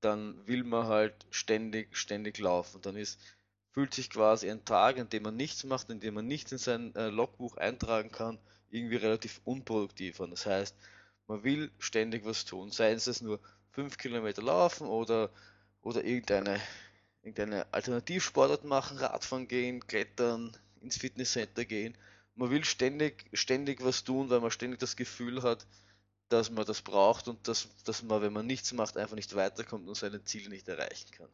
dann 0.00 0.46
will 0.46 0.62
man 0.62 0.86
halt 0.86 1.26
ständig, 1.30 1.96
ständig 1.96 2.38
laufen. 2.38 2.80
Dann 2.80 2.94
ist, 2.94 3.18
fühlt 3.72 3.92
sich 3.92 4.08
quasi 4.08 4.48
ein 4.48 4.64
Tag, 4.64 4.98
an 4.98 5.08
dem 5.08 5.24
man 5.24 5.36
nichts 5.36 5.64
macht, 5.64 5.90
in 5.90 5.98
dem 5.98 6.14
man 6.14 6.26
nichts 6.28 6.52
in 6.52 6.58
sein 6.58 6.94
äh, 6.94 7.08
Logbuch 7.08 7.56
eintragen 7.56 8.12
kann, 8.12 8.38
irgendwie 8.70 8.96
relativ 8.96 9.40
unproduktiv 9.44 10.20
an. 10.20 10.30
Das 10.30 10.46
heißt, 10.46 10.76
man 11.26 11.42
will 11.42 11.72
ständig 11.80 12.24
was 12.24 12.44
tun, 12.44 12.70
sei 12.70 12.92
es 12.92 13.20
nur 13.20 13.40
fünf 13.72 13.98
Kilometer 13.98 14.42
laufen 14.42 14.86
oder, 14.86 15.30
oder 15.82 16.04
irgendeine 16.04 16.60
irgendeine 17.22 17.72
Alternativsportart 17.72 18.64
machen, 18.64 18.98
Radfahren 18.98 19.48
gehen, 19.48 19.86
klettern, 19.86 20.56
ins 20.80 20.96
Fitnesscenter 20.96 21.64
gehen. 21.64 21.96
Man 22.34 22.50
will 22.50 22.64
ständig, 22.64 23.26
ständig 23.32 23.84
was 23.84 24.04
tun, 24.04 24.30
weil 24.30 24.40
man 24.40 24.50
ständig 24.50 24.78
das 24.78 24.96
Gefühl 24.96 25.42
hat, 25.42 25.66
dass 26.28 26.50
man 26.50 26.66
das 26.66 26.82
braucht 26.82 27.28
und 27.28 27.48
dass, 27.48 27.68
dass 27.84 28.02
man, 28.02 28.22
wenn 28.22 28.32
man 28.32 28.46
nichts 28.46 28.72
macht, 28.72 28.96
einfach 28.96 29.16
nicht 29.16 29.34
weiterkommt 29.34 29.88
und 29.88 29.96
seine 29.96 30.22
Ziele 30.24 30.50
nicht 30.50 30.68
erreichen 30.68 31.10
kann. 31.10 31.28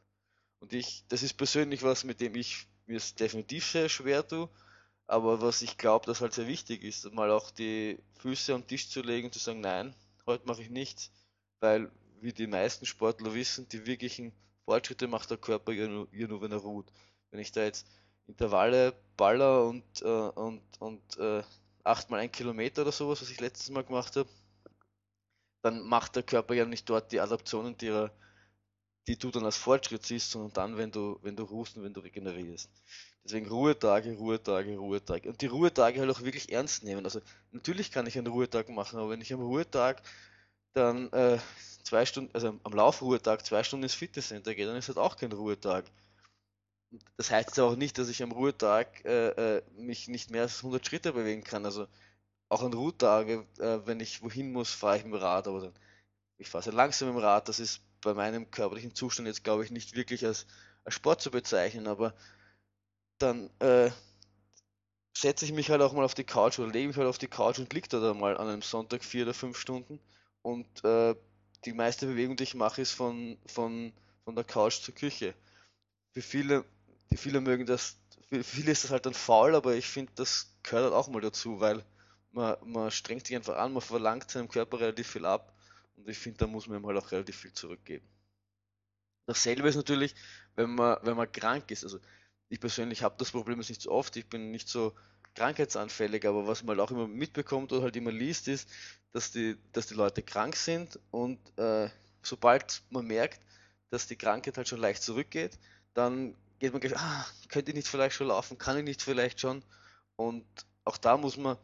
Und 0.61 0.73
ich, 0.73 1.05
das 1.09 1.23
ist 1.23 1.35
persönlich 1.35 1.83
was, 1.83 2.05
mit 2.05 2.21
dem 2.21 2.35
ich 2.37 2.67
mir 2.87 2.97
es 2.97 3.15
definitiv 3.15 3.67
sehr 3.67 3.89
schwer 3.89 4.27
tue, 4.27 4.49
aber 5.07 5.43
was 5.43 5.63
ich 5.63 5.77
glaube, 5.77 6.07
dass 6.07 6.21
halt 6.21 6.33
sehr 6.33 6.47
wichtig 6.47 6.83
ist, 6.83 7.13
mal 7.13 7.31
auch 7.31 7.51
die 7.51 7.99
Füße 8.21 8.55
am 8.55 8.67
Tisch 8.67 8.89
zu 8.89 9.03
legen 9.03 9.27
und 9.27 9.33
zu 9.33 9.41
sagen, 9.41 9.61
nein, 9.61 9.95
heute 10.27 10.47
mache 10.47 10.63
ich 10.63 10.71
nichts, 10.71 11.11
weil 11.61 11.91
wie 12.21 12.33
die 12.33 12.47
meisten 12.47 12.87
Sportler 12.87 13.35
wissen, 13.35 13.69
die 13.69 13.85
wirklichen 13.85 14.33
Fortschritte 14.65 15.09
macht 15.09 15.31
der 15.31 15.39
Körper 15.39 15.73
ja 15.73 15.87
nur, 15.87 16.09
ja 16.13 16.27
nur 16.27 16.41
wenn 16.43 16.53
er 16.53 16.59
ruht. 16.59 16.91
Wenn 17.31 17.41
ich 17.41 17.53
da 17.53 17.65
jetzt 17.65 17.87
Intervalle 18.27 18.95
baller 19.17 19.67
und, 19.67 19.85
äh, 20.03 20.07
und, 20.07 20.63
und 20.79 21.19
äh, 21.19 21.43
achtmal 21.83 22.21
ein 22.21 22.33
Kilometer 22.33 22.83
oder 22.83 22.93
sowas, 22.93 23.21
was 23.21 23.31
ich 23.31 23.41
letztes 23.41 23.71
Mal 23.71 23.85
gemacht 23.85 24.17
habe, 24.17 24.29
dann 25.63 25.81
macht 25.87 26.17
der 26.17 26.23
Körper 26.23 26.55
ja 26.55 26.65
nicht 26.65 26.89
dort 26.89 27.13
die 27.13 27.21
Adaptionen, 27.21 27.77
die, 27.79 27.89
er, 27.89 28.11
die 29.07 29.19
du 29.19 29.31
dann 29.31 29.45
als 29.45 29.57
Fortschritt 29.57 30.05
siehst, 30.05 30.31
sondern 30.31 30.53
dann, 30.53 30.77
wenn 30.77 30.91
du, 30.91 31.19
wenn 31.23 31.37
du 31.37 31.45
ruhst 31.45 31.77
und 31.77 31.85
wenn 31.85 31.95
du 31.95 32.01
regenerierst. 32.01 32.71
Deswegen 33.25 33.49
Ruhetage, 33.49 34.15
Ruhetage, 34.17 34.77
Ruhetage. 34.77 35.31
Und 35.31 35.41
die 35.41 35.47
Ruhetage 35.47 36.01
halt 36.01 36.11
auch 36.11 36.21
wirklich 36.21 36.53
ernst 36.53 36.85
nehmen. 36.85 37.05
Also 37.05 37.21
natürlich 37.53 37.91
kann 37.91 38.07
ich 38.07 38.19
einen 38.19 38.27
Ruhetag 38.27 38.69
machen, 38.69 38.99
aber 38.99 39.11
wenn 39.11 39.23
ich 39.23 39.33
am 39.33 39.41
Ruhetag 39.41 40.03
dann 40.75 41.11
äh, 41.13 41.39
zwei 41.85 42.07
Stunden, 42.07 42.35
also 42.35 42.59
am 42.63 42.73
Laufruhetag 42.73 43.45
zwei 43.45 43.63
Stunden 43.63 43.85
ins 43.85 43.95
Fitnesscenter 43.95 44.55
gehe, 44.55 44.67
dann 44.67 44.77
ist 44.77 44.89
halt 44.89 44.99
auch 44.99 45.17
kein 45.17 45.33
Ruhetag. 45.33 45.85
Das 47.17 47.31
heißt 47.31 47.49
jetzt 47.49 47.61
auch 47.61 47.77
nicht, 47.77 47.99
dass 47.99 48.09
ich 48.09 48.23
am 48.23 48.33
Ruhetag 48.33 49.05
äh, 49.05 49.59
äh, 49.59 49.63
mich 49.77 50.09
nicht 50.09 50.31
mehr 50.31 50.43
als 50.43 50.59
100 50.59 50.87
Schritte 50.87 51.13
bewegen 51.13 51.45
kann. 51.45 51.65
Also 51.65 51.87
auch 52.49 52.63
an 52.63 52.73
Ruhetage, 52.73 53.47
äh, 53.59 53.81
wenn 53.85 54.01
ich 54.01 54.23
wohin 54.23 54.53
muss, 54.53 54.73
fahre 54.73 54.99
ich 54.99 55.05
mit 55.05 55.15
dem 55.15 55.21
Rad, 55.21 55.49
aber 55.49 55.61
dann, 55.61 55.73
ich 56.39 56.49
fahre 56.49 56.65
sehr 56.65 56.73
langsam 56.73 57.09
im 57.11 57.17
Rad. 57.19 57.49
Das 57.49 57.61
ist 57.61 57.83
bei 58.01 58.15
meinem 58.15 58.51
körperlichen 58.51 58.95
Zustand 58.95 59.29
jetzt, 59.29 59.45
glaube 59.45 59.65
ich, 59.65 59.71
nicht 59.71 59.97
wirklich 59.97 60.25
als, 60.25 60.47
als 60.85 60.95
Sport 60.95 61.21
zu 61.21 61.31
bezeichnen, 61.31 61.87
aber 61.87 62.15
dann 63.19 63.51
äh, 63.61 63.91
setze 65.17 65.45
ich 65.45 65.53
mich 65.53 65.71
halt 65.71 65.83
auch 65.83 65.93
mal 65.93 66.05
auf 66.05 66.15
die 66.15 66.25
Couch 66.25 66.59
oder 66.59 66.71
lege 66.71 66.89
mich 66.89 66.97
halt 66.97 67.09
auf 67.09 67.19
die 67.19 67.29
Couch 67.29 67.59
und 67.59 67.73
liege 67.73 67.89
da 67.89 68.01
dann 68.01 68.19
mal 68.19 68.37
an 68.37 68.49
einem 68.49 68.63
Sonntag 68.63 69.05
vier 69.05 69.25
oder 69.25 69.35
fünf 69.35 69.59
Stunden 69.59 70.01
und 70.43 70.85
äh, 70.85 71.15
die 71.65 71.73
meiste 71.73 72.07
Bewegung, 72.07 72.37
die 72.37 72.45
ich 72.45 72.55
mache, 72.55 72.83
ist 72.83 72.93
von, 72.93 73.39
von, 73.47 73.93
von 74.25 74.35
der 74.35 74.45
Couch 74.45 74.81
zur 74.83 74.95
Küche. 74.95 75.35
Für 76.13 76.23
viele, 76.23 76.65
die 77.11 77.17
viele 77.17 77.41
mögen 77.41 77.67
das, 77.67 77.97
für 78.29 78.45
viele 78.45 78.73
ist 78.73 78.85
das 78.85 78.91
halt 78.91 79.07
dann 79.07 79.15
faul, 79.15 79.55
aber 79.55 79.75
ich 79.77 79.89
finde, 79.89 80.13
das 80.17 80.57
gehört 80.63 80.85
halt 80.85 80.95
auch 80.95 81.09
mal 81.09 81.21
dazu, 81.21 81.61
weil 81.61 81.85
man, 82.33 82.57
man 82.65 82.91
strengt 82.91 83.27
sich 83.27 83.37
einfach 83.37 83.57
an, 83.57 83.73
man 83.73 83.83
verlangt 83.83 84.31
seinem 84.31 84.49
Körper 84.49 84.81
relativ 84.81 85.09
viel 85.09 85.27
ab 85.27 85.55
und 85.97 86.09
ich 86.09 86.19
finde, 86.19 86.39
da 86.39 86.47
muss 86.47 86.67
man 86.67 86.79
ihm 86.81 86.87
halt 86.87 86.99
auch 86.99 87.13
relativ 87.13 87.37
viel 87.37 87.53
zurückgeben. 87.53 88.07
Dasselbe 89.27 89.69
ist 89.69 89.77
natürlich, 89.77 90.15
wenn 90.55 90.75
man, 90.75 90.99
wenn 91.03 91.17
man 91.17 91.31
krank 91.31 91.71
ist. 91.71 91.85
Also 91.85 91.99
ich 92.49 92.61
persönlich 92.61 93.03
habe 93.03 93.17
das 93.19 93.31
Problem 93.31 93.59
jetzt 93.59 93.71
nicht 93.71 93.83
so 93.83 93.91
oft, 93.91 94.17
ich 94.17 94.29
bin 94.29 94.51
nicht 94.51 94.69
so 94.69 94.95
krankheitsanfällig, 95.35 96.27
aber 96.27 96.47
was 96.47 96.63
man 96.63 96.77
halt 96.77 96.89
auch 96.89 96.91
immer 96.93 97.07
mitbekommt 97.07 97.73
oder 97.73 97.83
halt 97.83 97.97
immer 97.97 98.13
liest, 98.13 98.49
ist, 98.49 98.69
dass 99.13 99.31
die, 99.31 99.57
dass 99.73 99.87
die 99.87 99.95
Leute 99.95 100.23
krank 100.23 100.57
sind 100.57 100.99
und 101.11 101.39
äh, 101.59 101.89
sobald 102.23 102.83
man 102.91 103.07
merkt, 103.07 103.41
dass 103.91 104.07
die 104.07 104.17
Krankheit 104.17 104.57
halt 104.57 104.69
schon 104.69 104.81
leicht 104.81 105.03
zurückgeht, 105.03 105.59
dann 105.95 106.35
geht 106.59 106.73
man 106.73 106.81
gleich, 106.81 106.97
ah, 106.97 107.27
könnte 107.49 107.71
ich 107.71 107.77
nicht 107.77 107.89
vielleicht 107.89 108.17
schon 108.17 108.29
laufen, 108.29 108.59
kann 108.59 108.79
ich 108.79 108.85
nicht 108.85 109.03
vielleicht 109.03 109.41
schon? 109.41 109.63
Und 110.17 110.45
auch 110.85 110.97
da 110.97 111.17
muss 111.17 111.37
man, 111.37 111.57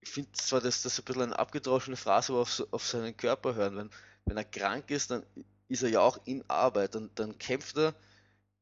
ich 0.00 0.10
finde 0.10 0.32
zwar, 0.32 0.60
dass 0.60 0.82
das 0.82 0.98
ein 0.98 1.04
bisschen 1.04 1.22
eine 1.22 1.38
abgedroschene 1.38 1.96
Phrase, 1.96 2.32
aber 2.32 2.42
auf, 2.42 2.62
auf 2.70 2.86
seinen 2.86 3.16
Körper 3.16 3.54
hören, 3.54 3.76
wenn, 3.76 3.90
wenn 4.26 4.36
er 4.36 4.44
krank 4.44 4.90
ist, 4.90 5.10
dann 5.10 5.24
ist 5.68 5.82
er 5.82 5.90
ja 5.90 6.00
auch 6.00 6.18
in 6.24 6.44
Arbeit 6.48 6.96
und 6.96 7.18
dann 7.18 7.38
kämpft 7.38 7.76
er 7.78 7.94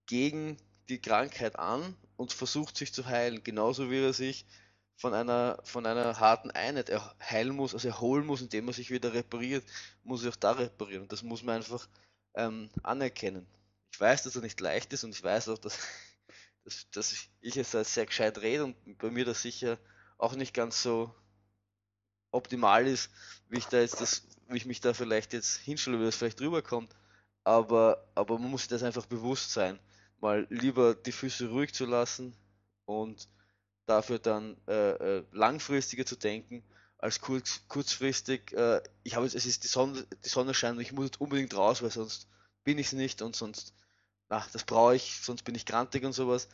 gegen 0.07 0.57
die 0.89 1.01
Krankheit 1.01 1.59
an 1.59 1.97
und 2.23 2.33
versucht 2.33 2.77
sich 2.77 2.95
zu 2.95 3.07
heilen, 3.07 3.43
genauso 3.43 3.91
wie 3.91 3.99
er 3.99 4.13
sich 4.13 4.47
von 4.97 5.13
einer, 5.13 5.59
von 5.65 5.85
einer 5.87 6.21
harten 6.21 6.53
Einheit 6.53 6.93
heilen 7.21 7.57
muss, 7.57 7.75
also 7.75 7.89
erholen 7.89 8.25
muss, 8.25 8.41
indem 8.41 8.69
er 8.69 8.75
sich 8.75 8.93
wieder 8.93 9.13
repariert, 9.13 9.65
muss 10.05 10.23
er 10.23 10.31
auch 10.31 10.37
da 10.37 10.53
reparieren. 10.53 11.03
Und 11.03 11.13
das 11.13 11.25
muss 11.25 11.43
man 11.43 11.57
einfach 11.57 11.89
ähm, 12.35 12.71
anerkennen. 12.85 13.45
Ich 13.91 14.01
weiß, 14.01 14.23
dass 14.23 14.37
er 14.37 14.43
nicht 14.43 14.61
leicht 14.61 14.93
ist 14.93 15.03
und 15.03 15.11
ich 15.11 15.23
weiß 15.23 15.49
auch, 15.49 15.59
dass, 15.59 15.77
dass, 16.65 16.89
dass 16.93 17.13
ich 17.41 17.55
jetzt 17.57 17.73
sehr 17.73 18.07
gescheit 18.07 18.39
rede 18.39 18.65
und 18.65 18.99
bei 18.99 19.11
mir 19.11 19.25
das 19.25 19.43
sicher 19.43 19.77
auch 20.17 20.37
nicht 20.37 20.55
ganz 20.55 20.81
so 20.81 21.13
optimal 22.31 22.87
ist, 22.87 23.11
wie 23.49 23.59
ich 23.59 23.67
da 23.67 23.81
jetzt 23.81 24.01
das, 24.01 24.23
wie 24.47 24.59
ich 24.59 24.67
mich 24.67 24.81
da 24.81 24.95
vielleicht 24.95 25.33
jetzt 25.33 25.57
hinstelle, 25.57 25.99
wie 25.99 26.05
das 26.05 26.15
vielleicht 26.15 26.41
rüberkommt. 26.41 26.95
Aber, 27.43 28.07
aber 28.15 28.39
man 28.39 28.53
muss 28.53 28.63
sich 28.63 28.69
das 28.69 28.85
einfach 28.85 29.07
bewusst 29.07 29.51
sein 29.51 29.81
mal 30.23 30.47
lieber 30.49 30.95
die 30.95 31.13
Füße 31.13 31.51
ruhig 31.51 31.75
zu 31.75 31.85
lassen 31.85 32.35
und 32.87 33.29
dafür 33.87 34.19
dann 34.19 34.57
äh, 34.69 35.19
äh, 35.19 35.25
langfristiger 35.33 36.07
zu 36.07 36.17
denken, 36.17 36.63
als 36.99 37.21
kurz, 37.21 37.63
kurzfristig, 37.69 38.53
äh, 38.53 38.81
ich 39.03 39.17
habe 39.17 39.27
es 39.27 39.35
ist 39.35 39.65
die 39.65 39.69
Sonne, 39.69 40.07
die 40.25 40.29
Sonne 40.29 40.55
scheint 40.55 40.77
und 40.77 40.83
ich 40.83 40.93
muss 40.93 41.07
jetzt 41.07 41.21
unbedingt 41.21 41.55
raus, 41.57 41.83
weil 41.83 41.91
sonst 41.91 42.29
bin 42.63 42.79
ich 42.79 42.87
es 42.87 42.93
nicht 42.93 43.21
und 43.21 43.35
sonst, 43.35 43.75
ach, 44.29 44.49
das 44.53 44.65
brauche 44.65 44.95
ich, 44.95 45.21
sonst 45.21 45.43
bin 45.43 45.57
ich 45.57 45.67
grantig 45.67 46.05
und 46.05 46.13
sowas. 46.13 46.49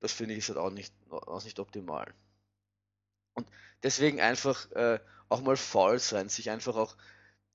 Das 0.00 0.12
finde 0.12 0.34
ich 0.34 0.40
ist 0.40 0.48
halt 0.50 0.58
auch 0.58 0.70
nicht, 0.70 0.92
auch 1.10 1.42
nicht 1.44 1.58
optimal. 1.58 2.12
Und 3.32 3.48
deswegen 3.82 4.20
einfach 4.20 4.70
äh, 4.72 5.00
auch 5.30 5.40
mal 5.40 5.56
faul 5.56 5.98
sein, 5.98 6.28
sich 6.28 6.50
einfach 6.50 6.76
auch, 6.76 6.96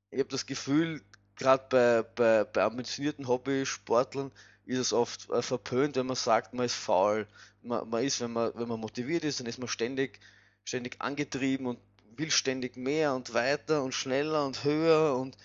ich 0.10 0.20
habe 0.20 0.30
das 0.30 0.48
Gefühl, 0.48 1.04
gerade 1.36 1.66
bei, 1.70 2.02
bei, 2.16 2.44
bei 2.46 2.64
ambitionierten 2.64 3.28
Hobby-Sportlern, 3.28 4.32
ist 4.68 4.80
es 4.80 4.94
oft 4.94 5.30
äh, 5.30 5.42
verpönt, 5.42 5.96
wenn 5.96 6.06
man 6.08 6.16
sagt, 6.16 6.54
man 6.54 6.66
ist 6.66 6.76
faul. 6.76 7.28
Man, 7.64 7.90
man 7.90 8.04
ist, 8.04 8.22
wenn 8.22 8.34
man, 8.34 8.52
wenn 8.56 8.68
man 8.68 8.80
motiviert 8.80 9.24
ist, 9.24 9.40
dann 9.40 9.48
ist 9.48 9.60
man 9.60 9.68
ständig, 9.68 10.20
ständig 10.66 10.98
angetrieben 11.02 11.68
und 11.68 11.80
will 12.16 12.32
ständig 12.32 12.78
mehr 12.78 13.14
und 13.16 13.34
weiter 13.34 13.84
und 13.84 13.94
schneller 13.94 14.46
und 14.46 14.64
höher 14.64 15.16
und 15.18 15.38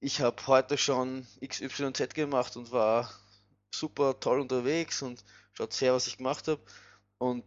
ich 0.00 0.20
habe 0.20 0.46
heute 0.46 0.78
schon 0.78 1.26
XYZ 1.40 2.14
gemacht 2.14 2.56
und 2.56 2.72
war 2.72 3.12
super 3.74 4.18
toll 4.20 4.40
unterwegs 4.40 5.02
und 5.02 5.24
schaut 5.54 5.72
sehr, 5.72 5.92
was 5.94 6.06
ich 6.06 6.18
gemacht 6.18 6.48
habe 6.48 6.62
und 7.18 7.44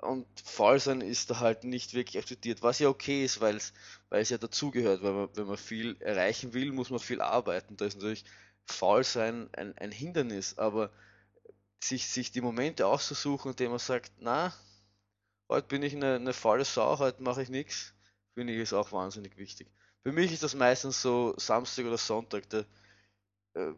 und 0.00 0.26
faul 0.44 0.78
sein 0.78 1.00
ist 1.00 1.30
da 1.30 1.40
halt 1.40 1.64
nicht 1.64 1.92
wirklich 1.94 2.18
akzeptiert, 2.22 2.62
was 2.62 2.78
ja 2.78 2.88
okay 2.88 3.24
ist, 3.24 3.40
weil 3.40 3.56
es 3.56 4.28
ja 4.30 4.38
dazugehört, 4.38 5.02
weil 5.02 5.12
man, 5.12 5.28
wenn 5.34 5.46
man 5.46 5.56
viel 5.56 5.96
erreichen 6.00 6.54
will, 6.54 6.72
muss 6.72 6.90
man 6.90 7.00
viel 7.00 7.20
arbeiten. 7.20 7.76
Da 7.76 7.84
ist 7.86 7.96
natürlich 7.96 8.24
faul 8.68 9.04
sein 9.04 9.48
ein, 9.54 9.76
ein 9.78 9.92
Hindernis, 9.92 10.58
aber 10.58 10.90
sich, 11.82 12.08
sich 12.08 12.32
die 12.32 12.40
Momente 12.40 12.86
auszusuchen, 12.86 13.52
in 13.52 13.56
denen 13.56 13.70
man 13.70 13.78
sagt, 13.78 14.12
na, 14.18 14.52
heute 15.48 15.68
bin 15.68 15.82
ich 15.82 15.94
eine, 15.94 16.16
eine 16.16 16.32
faule 16.32 16.64
Sau, 16.64 16.98
heute 16.98 17.22
mache 17.22 17.42
ich 17.42 17.48
nichts, 17.48 17.94
finde 18.34 18.52
ich 18.52 18.60
ist 18.60 18.72
auch 18.72 18.92
wahnsinnig 18.92 19.36
wichtig. 19.36 19.68
Für 20.02 20.12
mich 20.12 20.32
ist 20.32 20.42
das 20.42 20.54
meistens 20.54 21.02
so 21.02 21.34
Samstag 21.38 21.86
oder 21.86 21.98
Sonntag, 21.98 22.48
da 22.50 22.64
äh, 23.54 23.72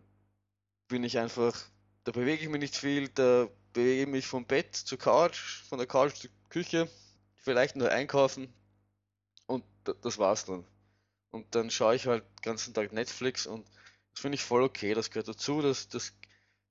bin 0.88 1.04
ich 1.04 1.18
einfach, 1.18 1.56
da 2.04 2.12
bewege 2.12 2.42
ich 2.42 2.48
mich 2.48 2.60
nicht 2.60 2.76
viel, 2.76 3.08
da 3.08 3.48
bewege 3.72 4.02
ich 4.02 4.08
mich 4.08 4.26
vom 4.26 4.46
Bett 4.46 4.74
zur 4.74 4.98
Couch, 4.98 5.62
von 5.68 5.78
der 5.78 5.86
Couch 5.86 6.14
zur 6.14 6.30
Küche, 6.48 6.88
vielleicht 7.36 7.76
nur 7.76 7.90
einkaufen 7.90 8.52
und 9.46 9.64
das 10.02 10.18
war's 10.18 10.44
dann. 10.44 10.64
Und 11.30 11.54
dann 11.54 11.70
schaue 11.70 11.94
ich 11.94 12.06
halt 12.06 12.24
den 12.24 12.42
ganzen 12.42 12.74
Tag 12.74 12.92
Netflix 12.92 13.46
und 13.46 13.64
das 14.12 14.20
finde 14.22 14.36
ich 14.36 14.42
voll 14.42 14.62
okay, 14.62 14.94
das 14.94 15.10
gehört 15.10 15.28
dazu, 15.28 15.62
das, 15.62 15.88
das, 15.88 16.12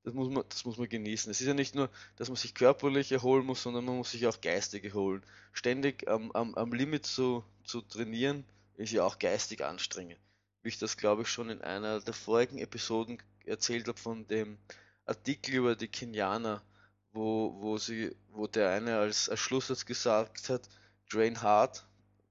das, 0.04 0.14
muss 0.14 0.30
man, 0.30 0.44
das 0.50 0.66
muss 0.66 0.78
man 0.78 0.90
genießen. 0.90 1.32
Es 1.32 1.42
ist 1.42 1.48
ja 1.48 1.54
nicht 1.54 1.76
nur, 1.76 1.90
dass 2.18 2.30
man 2.30 2.36
sich 2.36 2.54
körperlich 2.54 3.12
erholen 3.12 3.46
muss, 3.46 3.64
sondern 3.64 3.86
man 3.86 3.98
muss 3.98 4.12
sich 4.12 4.28
auch 4.28 4.42
geistig 4.42 4.84
erholen. 4.84 5.24
Ständig 5.52 6.08
am, 6.08 6.32
am, 6.32 6.56
am 6.56 6.74
Limit 6.74 7.06
zu, 7.06 7.44
zu 7.64 7.82
trainieren, 7.82 8.46
ist 8.76 8.92
ja 8.92 9.04
auch 9.04 9.20
geistig 9.20 9.64
anstrengend. 9.64 10.20
Wie 10.62 10.70
ich 10.70 10.80
das, 10.80 10.98
glaube 10.98 11.24
ich, 11.24 11.30
schon 11.30 11.50
in 11.50 11.62
einer 11.62 12.02
der 12.02 12.14
vorigen 12.14 12.58
Episoden 12.58 13.22
erzählt 13.46 13.88
habe 13.88 14.00
von 14.00 14.28
dem 14.28 14.58
Artikel 15.06 15.56
über 15.56 15.76
die 15.76 15.88
Kenianer, 15.88 16.62
wo, 17.12 17.56
wo, 17.60 17.78
sie, 17.78 18.16
wo 18.30 18.48
der 18.48 18.72
eine 18.72 18.98
als, 18.98 19.30
als 19.30 19.40
Schlusssatz 19.40 19.86
gesagt 19.86 20.50
hat, 20.50 20.70
train 21.10 21.42
hard, 21.42 21.86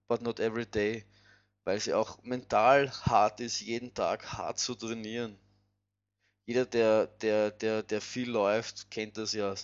but 0.07 0.23
not 0.23 0.41
every 0.41 0.67
day 0.67 1.05
weil 1.69 1.81
sie 1.81 1.93
auch 1.93 2.23
mental 2.23 2.91
hart 3.03 3.41
ist, 3.41 3.61
jeden 3.61 3.93
Tag 3.93 4.33
hart 4.33 4.59
zu 4.59 4.75
trainieren. 4.75 5.39
Jeder, 6.47 6.65
der, 6.65 7.09
der, 7.09 7.51
der, 7.51 7.83
der 7.83 8.01
viel 8.01 8.31
läuft, 8.31 8.91
kennt 8.91 9.19
das 9.19 9.35
ja. 9.35 9.55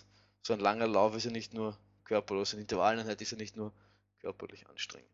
So 0.43 0.53
ein 0.53 0.61
langer 0.61 0.87
Lauf 0.87 1.17
ist 1.17 1.25
ja 1.25 1.31
nicht 1.31 1.55
nur 1.55 1.79
körperlos, 2.05 2.53
ein 2.53 2.61
Intervalleinheit 2.61 3.23
ist 3.23 3.31
ja 3.31 3.38
nicht 3.38 3.57
nur 3.57 3.73
körperlich 4.19 4.69
anstrengend. 4.69 5.09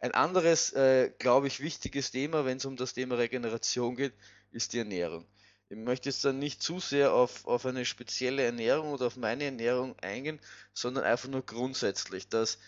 Ein 0.00 0.12
anderes, 0.12 0.74
äh, 0.74 1.10
glaube 1.18 1.46
ich, 1.46 1.60
wichtiges 1.60 2.10
Thema, 2.10 2.44
wenn 2.44 2.58
es 2.58 2.66
um 2.66 2.76
das 2.76 2.92
Thema 2.92 3.16
Regeneration 3.16 3.96
geht, 3.96 4.12
ist 4.50 4.74
die 4.74 4.80
Ernährung. 4.80 5.26
Ich 5.70 5.78
möchte 5.78 6.10
jetzt 6.10 6.22
dann 6.22 6.38
nicht 6.38 6.62
zu 6.62 6.80
sehr 6.80 7.14
auf, 7.14 7.46
auf 7.46 7.64
eine 7.64 7.86
spezielle 7.86 8.42
Ernährung 8.42 8.92
oder 8.92 9.06
auf 9.06 9.16
meine 9.16 9.44
Ernährung 9.44 9.98
eingehen, 10.00 10.38
sondern 10.74 11.04
einfach 11.04 11.30
nur 11.30 11.46
grundsätzlich, 11.46 12.28
dass 12.28 12.58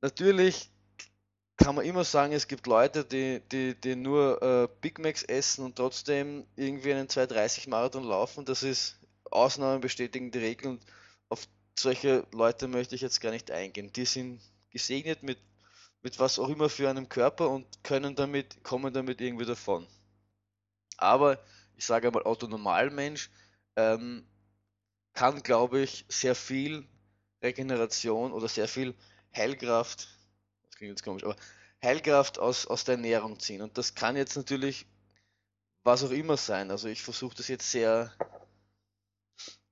natürlich 0.00 0.70
kann 1.60 1.74
man 1.74 1.84
immer 1.84 2.04
sagen, 2.04 2.32
es 2.32 2.48
gibt 2.48 2.66
Leute, 2.66 3.04
die, 3.04 3.40
die, 3.52 3.74
die 3.74 3.94
nur 3.94 4.42
äh, 4.42 4.68
Big 4.80 4.98
Macs 4.98 5.22
essen 5.22 5.64
und 5.66 5.76
trotzdem 5.76 6.46
irgendwie 6.56 6.92
einen 6.92 7.08
230 7.08 7.68
Marathon 7.68 8.04
laufen. 8.04 8.46
Das 8.46 8.62
ist 8.62 8.98
Ausnahmen 9.30 9.82
bestätigen 9.82 10.30
die 10.30 10.38
Regel 10.38 10.68
und 10.68 10.82
auf 11.28 11.46
solche 11.78 12.26
Leute 12.32 12.66
möchte 12.66 12.94
ich 12.94 13.02
jetzt 13.02 13.20
gar 13.20 13.30
nicht 13.30 13.50
eingehen. 13.50 13.92
Die 13.92 14.06
sind 14.06 14.40
gesegnet 14.70 15.22
mit, 15.22 15.38
mit 16.02 16.18
was 16.18 16.38
auch 16.38 16.48
immer 16.48 16.70
für 16.70 16.88
einen 16.88 17.10
Körper 17.10 17.50
und 17.50 17.66
können 17.84 18.16
damit, 18.16 18.64
kommen 18.64 18.94
damit 18.94 19.20
irgendwie 19.20 19.44
davon. 19.44 19.86
Aber 20.96 21.38
ich 21.76 21.84
sage 21.84 22.08
einmal, 22.08 22.22
Otto 22.24 22.46
Normalmensch 22.46 23.30
ähm, 23.76 24.24
kann, 25.12 25.42
glaube 25.42 25.80
ich, 25.80 26.06
sehr 26.08 26.34
viel 26.34 26.86
Regeneration 27.42 28.32
oder 28.32 28.48
sehr 28.48 28.66
viel 28.68 28.94
Heilkraft 29.36 30.08
klingt 30.80 30.92
jetzt 30.92 31.04
komisch, 31.04 31.24
aber 31.24 31.36
Heilkraft 31.84 32.38
aus, 32.38 32.66
aus 32.66 32.84
der 32.84 32.94
Ernährung 32.94 33.38
ziehen. 33.38 33.60
Und 33.60 33.76
das 33.76 33.94
kann 33.94 34.16
jetzt 34.16 34.36
natürlich 34.36 34.86
was 35.82 36.02
auch 36.02 36.10
immer 36.10 36.38
sein. 36.38 36.70
Also 36.70 36.88
ich 36.88 37.02
versuche 37.02 37.36
das 37.36 37.48
jetzt 37.48 37.70
sehr 37.70 38.12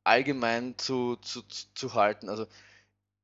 allgemein 0.04 0.76
zu, 0.76 1.16
zu, 1.16 1.42
zu 1.74 1.94
halten. 1.94 2.28
Also 2.28 2.46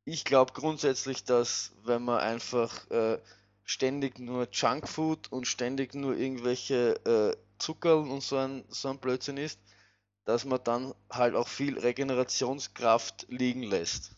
ich 0.06 0.24
glaube 0.24 0.54
grundsätzlich, 0.54 1.24
dass 1.24 1.72
wenn 1.82 2.02
man 2.02 2.20
einfach 2.20 2.90
äh, 2.90 3.18
ständig 3.64 4.18
nur 4.18 4.48
Junkfood 4.50 5.30
und 5.30 5.46
ständig 5.46 5.94
nur 5.94 6.16
irgendwelche 6.16 6.94
äh, 7.04 7.36
Zuckerl 7.58 8.08
und 8.08 8.22
so 8.22 8.38
ein, 8.38 8.64
so 8.68 8.88
ein 8.88 8.98
Blödsinn 8.98 9.36
isst, 9.36 9.60
dass 10.24 10.46
man 10.46 10.64
dann 10.64 10.94
halt 11.10 11.34
auch 11.34 11.48
viel 11.48 11.78
Regenerationskraft 11.78 13.26
liegen 13.28 13.62
lässt. 13.62 14.12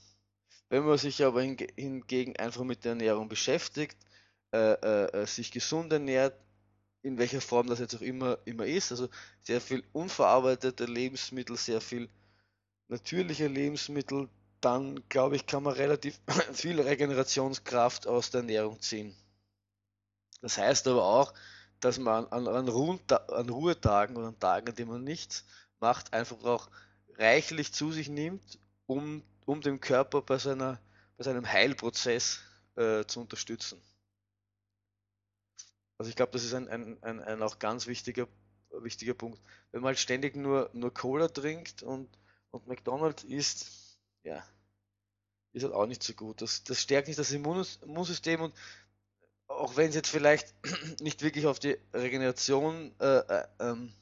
Wenn 0.68 0.85
man 0.85 0.98
sich 0.98 1.24
aber 1.24 1.42
hingegen 1.42 2.37
einfach 2.37 2.64
mit 2.64 2.85
der 2.85 2.92
Ernährung 2.92 3.29
beschäftigt, 3.29 3.96
äh, 4.52 4.72
äh, 4.72 5.22
äh, 5.22 5.26
sich 5.26 5.50
gesund 5.52 5.92
ernährt, 5.92 6.35
in 7.02 7.18
welcher 7.18 7.40
Form 7.40 7.68
das 7.68 7.79
jetzt 7.79 7.94
auch 7.94 8.00
immer, 8.00 8.38
immer 8.46 8.66
ist, 8.66 8.90
also 8.90 9.09
sehr 9.42 9.61
viel 9.61 9.85
unverarbeitete 9.92 10.87
Lebensmittel, 10.87 11.57
sehr 11.57 11.81
viel 11.81 12.09
natürliche 12.88 13.46
Lebensmittel, 13.46 14.29
dann 14.61 15.09
glaube 15.09 15.37
ich, 15.37 15.46
kann 15.46 15.62
man 15.62 15.74
relativ 15.74 16.20
viel 16.52 16.81
Regenerationskraft 16.81 18.07
aus 18.07 18.31
der 18.31 18.40
Ernährung 18.40 18.81
ziehen. 18.81 19.14
Das 20.40 20.59
heißt 20.59 20.88
aber 20.88 21.05
auch, 21.05 21.33
dass 21.81 21.98
man 21.98 22.26
an, 22.26 22.48
an, 22.48 22.68
an 22.68 23.48
Ruhetagen 23.48 24.16
oder 24.16 24.29
an 24.29 24.40
Tagen, 24.40 24.68
an 24.68 24.74
denen 24.74 24.90
man 24.90 25.05
nichts 25.05 25.44
macht, 25.81 26.12
einfach 26.12 26.42
auch 26.44 26.68
reichlich 27.18 27.72
zu 27.72 27.92
sich 27.92 28.09
nimmt, 28.09 28.59
um, 28.87 29.22
um 29.47 29.63
den 29.63 29.81
Körper 29.81 30.21
bei, 30.21 30.37
seiner, 30.37 30.79
bei 31.17 31.25
seinem 31.25 31.51
Heilprozess 31.51 32.41
äh, 32.77 33.05
zu 33.07 33.21
unterstützen. 33.21 33.81
Also 35.99 36.11
ich 36.11 36.17
glaube, 36.17 36.33
das 36.33 36.45
ist 36.45 36.53
ein, 36.53 36.69
ein, 36.69 37.03
ein, 37.03 37.21
ein, 37.21 37.43
auch 37.43 37.59
ganz 37.59 37.87
wichtiger, 37.87 38.29
wichtiger 38.71 39.15
Punkt. 39.15 39.41
Wenn 39.73 39.81
man 39.81 39.89
halt 39.89 39.99
ständig 39.99 40.37
nur, 40.37 40.69
nur 40.75 40.93
Cola 40.93 41.29
trinkt 41.29 41.83
und, 41.83 42.09
und 42.51 42.67
McDonald's 42.67 43.25
isst, 43.25 43.99
ja, 44.23 44.45
ist 45.53 45.63
halt 45.63 45.73
auch 45.73 45.87
nicht 45.87 46.03
so 46.03 46.13
gut. 46.13 46.43
Das, 46.43 46.65
das 46.65 46.83
stärkt 46.83 47.09
nicht 47.09 47.19
das 47.19 47.31
Immunsystem 47.31 48.43
und 48.43 48.55
auch 49.47 49.77
wenn 49.77 49.89
es 49.89 49.95
jetzt 49.95 50.11
vielleicht 50.11 50.55
nicht 51.01 51.23
wirklich 51.23 51.47
auf 51.47 51.59
die 51.59 51.79
Regeneration 51.95 52.95
äh, 53.01 53.19
äh, 53.19 53.47
ähm, 53.61 53.93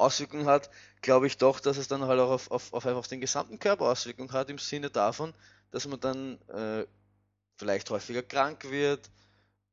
Auswirkungen 0.00 0.46
hat, 0.46 0.70
glaube 1.02 1.26
ich 1.26 1.38
doch, 1.38 1.60
dass 1.60 1.76
es 1.76 1.88
dann 1.88 2.04
halt 2.04 2.20
auch 2.20 2.30
auf, 2.30 2.50
auf, 2.50 2.72
auf 2.72 2.86
einfach 2.86 3.06
den 3.06 3.20
gesamten 3.20 3.58
Körper 3.58 3.86
Auswirkungen 3.86 4.32
hat, 4.32 4.50
im 4.50 4.58
Sinne 4.58 4.90
davon, 4.90 5.34
dass 5.70 5.86
man 5.86 6.00
dann 6.00 6.40
äh, 6.48 6.86
vielleicht 7.56 7.90
häufiger 7.90 8.22
krank 8.22 8.70
wird 8.70 9.10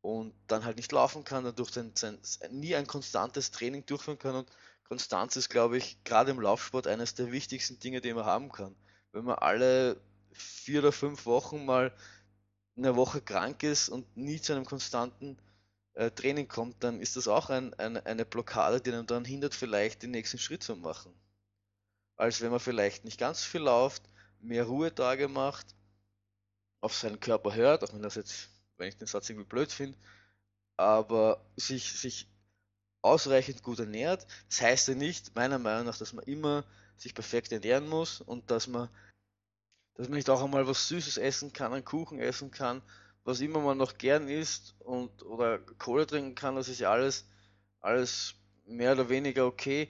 und 0.02 0.34
dann 0.48 0.66
halt 0.66 0.78
nicht 0.78 0.92
laufen 0.92 1.24
kann, 1.24 1.44
dadurch 1.44 1.72
sein, 1.72 1.92
sein, 1.96 2.20
nie 2.52 2.76
ein 2.76 2.88
konstantes 2.88 3.52
Training 3.52 3.86
durchführen 3.86 4.20
kann 4.20 4.36
und 4.36 4.48
Konstanz 4.88 5.36
ist, 5.36 5.50
glaube 5.50 5.78
ich, 5.78 6.02
gerade 6.06 6.32
im 6.32 6.40
Laufsport 6.40 6.88
eines 6.88 7.13
der 7.13 7.32
wichtigsten 7.32 7.80
Dinge, 7.80 8.00
die 8.00 8.13
man 8.13 8.26
haben 8.26 8.52
kann. 8.52 8.76
Wenn 9.12 9.26
man 9.26 9.36
alle 9.36 10.00
vier 10.32 10.80
oder 10.80 10.92
fünf 10.92 11.26
Wochen 11.26 11.66
mal 11.66 11.92
eine 12.78 12.96
Woche 12.96 13.22
krank 13.22 13.63
ist 13.63 13.90
und 13.90 14.16
nie 14.16 14.40
zu 14.40 14.54
einem 14.54 14.66
konstanten 14.66 15.38
äh, 15.97 16.12
Training 16.12 16.47
kommt, 16.47 16.83
dann 16.83 17.01
ist 17.01 17.15
das 17.15 17.27
auch 17.27 17.49
ein, 17.49 17.73
ein, 17.75 17.97
eine 17.97 18.23
Blockade, 18.23 18.79
die 18.79 18.91
einem 18.91 19.07
dann 19.07 19.25
hindert, 19.25 19.55
vielleicht 19.55 20.03
den 20.03 20.12
nächsten 20.12 20.38
Schritt 20.38 20.63
zu 20.63 20.75
machen. 20.75 21.12
Als 22.15 22.41
wenn 22.41 22.51
man 22.51 22.60
vielleicht 22.60 23.03
nicht 23.03 23.19
ganz 23.19 23.43
viel 23.43 23.62
läuft, 23.62 24.03
mehr 24.39 24.65
Ruhetage 24.65 25.27
macht, 25.27 25.75
auf 26.81 26.95
seinen 26.95 27.19
Körper 27.19 27.55
hört, 27.55 27.83
auch 27.83 27.93
wenn 27.93 28.03
das 28.03 28.15
jetzt, 28.15 28.49
wenn 28.77 28.89
ich 28.89 28.97
den 28.97 29.07
Satz 29.07 29.29
irgendwie 29.29 29.47
blöd 29.47 29.71
finde, 29.71 29.97
aber 30.77 31.43
sich, 31.55 31.91
sich 31.93 32.27
ausreichend 33.01 33.63
gut 33.63 33.79
ernährt. 33.79 34.27
Das 34.49 34.62
heißt 34.62 34.88
ja 34.89 34.95
nicht, 34.95 35.36
meiner 35.36 35.57
Meinung 35.57 35.88
nach, 35.88 35.97
dass 35.97 36.13
man 36.13 36.25
immer 36.25 36.63
sich 36.95 37.15
perfekt 37.15 37.51
ernähren 37.51 37.88
muss 37.88 38.21
und 38.21 38.51
dass 38.51 38.67
man 38.67 38.89
dass 39.95 40.10
man 40.10 40.17
nicht 40.17 40.29
auch 40.29 40.43
einmal 40.43 40.67
was 40.67 40.88
Süßes 40.89 41.17
essen 41.17 41.53
kann, 41.53 41.73
einen 41.73 41.83
Kuchen 41.83 42.19
essen 42.19 42.51
kann, 42.51 42.83
was 43.28 43.42
immer 43.42 43.60
man 43.60 43.78
noch 43.78 43.98
gern 43.98 44.30
isst 44.30 44.74
und 44.80 45.22
oder 45.24 45.60
Kohle 45.60 46.08
trinken 46.08 46.34
kann, 46.34 46.56
das 46.56 46.70
ist 46.70 46.80
ja 46.80 46.92
alles, 46.92 47.26
alles 47.82 48.36
mehr 48.66 48.94
oder 48.94 49.10
weniger 49.10 49.46
okay, 49.46 49.90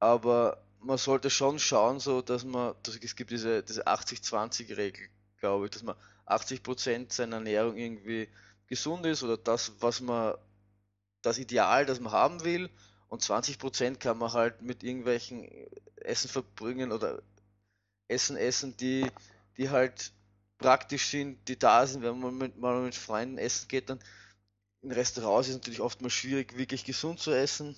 aber 0.00 0.60
man 0.80 0.98
sollte 0.98 1.30
schon 1.30 1.60
schauen, 1.60 2.00
so 2.00 2.22
dass 2.22 2.44
man, 2.44 2.74
dass 2.82 2.96
es 2.96 3.14
gibt 3.14 3.30
diese, 3.30 3.62
diese 3.62 3.86
80-20-Regel, 3.86 5.08
glaube 5.38 5.66
ich, 5.66 5.70
dass 5.70 5.84
man 5.84 5.94
80% 6.26 7.12
seiner 7.12 7.36
Ernährung 7.36 7.76
irgendwie 7.76 8.28
gesund 8.66 9.06
ist 9.06 9.22
oder 9.22 9.36
das, 9.36 9.72
was 9.78 10.00
man, 10.00 10.34
das 11.22 11.38
Ideal, 11.38 11.86
das 11.86 12.00
man 12.00 12.12
haben 12.12 12.42
will. 12.42 12.68
Und 13.06 13.22
20% 13.22 13.98
kann 13.98 14.18
man 14.18 14.32
halt 14.32 14.60
mit 14.62 14.82
irgendwelchen 14.82 15.48
Essen 15.96 16.28
verbringen 16.28 16.90
oder 16.90 17.22
Essen 18.08 18.36
essen, 18.36 18.76
die 18.76 19.08
die 19.56 19.70
halt 19.70 20.12
praktisch 20.62 21.08
sind, 21.08 21.46
die 21.48 21.58
da 21.58 21.86
sind, 21.86 22.02
wenn 22.02 22.18
man 22.18 22.36
mit, 22.36 22.58
mal 22.58 22.82
mit 22.82 22.94
Freunden 22.94 23.38
essen 23.38 23.68
geht, 23.68 23.90
dann 23.90 24.00
in 24.82 24.90
Restaurants 24.90 25.48
ist 25.48 25.54
es 25.54 25.60
natürlich 25.60 25.80
oft 25.80 26.02
mal 26.02 26.10
schwierig, 26.10 26.56
wirklich 26.56 26.84
gesund 26.84 27.20
zu 27.20 27.32
essen 27.32 27.76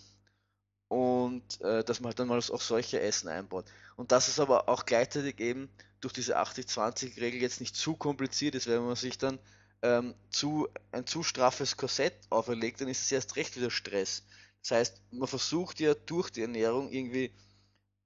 und 0.88 1.60
äh, 1.60 1.84
dass 1.84 2.00
man 2.00 2.08
halt 2.08 2.18
dann 2.18 2.28
mal 2.28 2.38
auch 2.38 2.60
solche 2.60 3.00
Essen 3.00 3.28
einbaut. 3.28 3.66
Und 3.96 4.12
dass 4.12 4.28
es 4.28 4.40
aber 4.40 4.68
auch 4.68 4.86
gleichzeitig 4.86 5.40
eben 5.40 5.68
durch 6.00 6.12
diese 6.12 6.38
80-20-Regel 6.38 7.40
jetzt 7.40 7.60
nicht 7.60 7.76
zu 7.76 7.96
kompliziert 7.96 8.54
ist, 8.54 8.66
wenn 8.66 8.84
man 8.84 8.96
sich 8.96 9.18
dann 9.18 9.38
ähm, 9.82 10.14
zu, 10.30 10.68
ein 10.92 11.06
zu 11.06 11.22
straffes 11.22 11.76
Korsett 11.76 12.14
auferlegt, 12.30 12.80
dann 12.80 12.88
ist 12.88 13.02
es 13.02 13.12
erst 13.12 13.36
recht 13.36 13.56
wieder 13.56 13.70
Stress. 13.70 14.22
Das 14.62 14.70
heißt, 14.70 15.02
man 15.10 15.28
versucht 15.28 15.80
ja 15.80 15.94
durch 15.94 16.30
die 16.30 16.42
Ernährung 16.42 16.90
irgendwie 16.90 17.32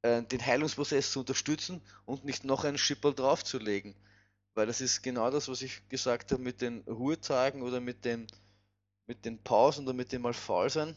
äh, 0.02 0.22
den 0.22 0.44
Heilungsprozess 0.44 1.12
zu 1.12 1.20
unterstützen 1.20 1.80
und 2.04 2.24
nicht 2.24 2.44
noch 2.44 2.64
einen 2.64 2.78
Schipperl 2.78 3.14
draufzulegen. 3.14 3.94
Weil 4.58 4.66
das 4.66 4.80
ist 4.80 5.02
genau 5.04 5.30
das, 5.30 5.46
was 5.46 5.62
ich 5.62 5.88
gesagt 5.88 6.32
habe 6.32 6.42
mit 6.42 6.62
den 6.62 6.80
Ruhetagen 6.80 7.62
oder 7.62 7.80
mit 7.80 8.04
den, 8.04 8.26
mit 9.06 9.24
den 9.24 9.40
Pausen 9.40 9.84
oder 9.84 9.94
mit 9.94 10.10
dem 10.10 10.22
mal 10.22 10.34
faul 10.34 10.68
sein. 10.68 10.96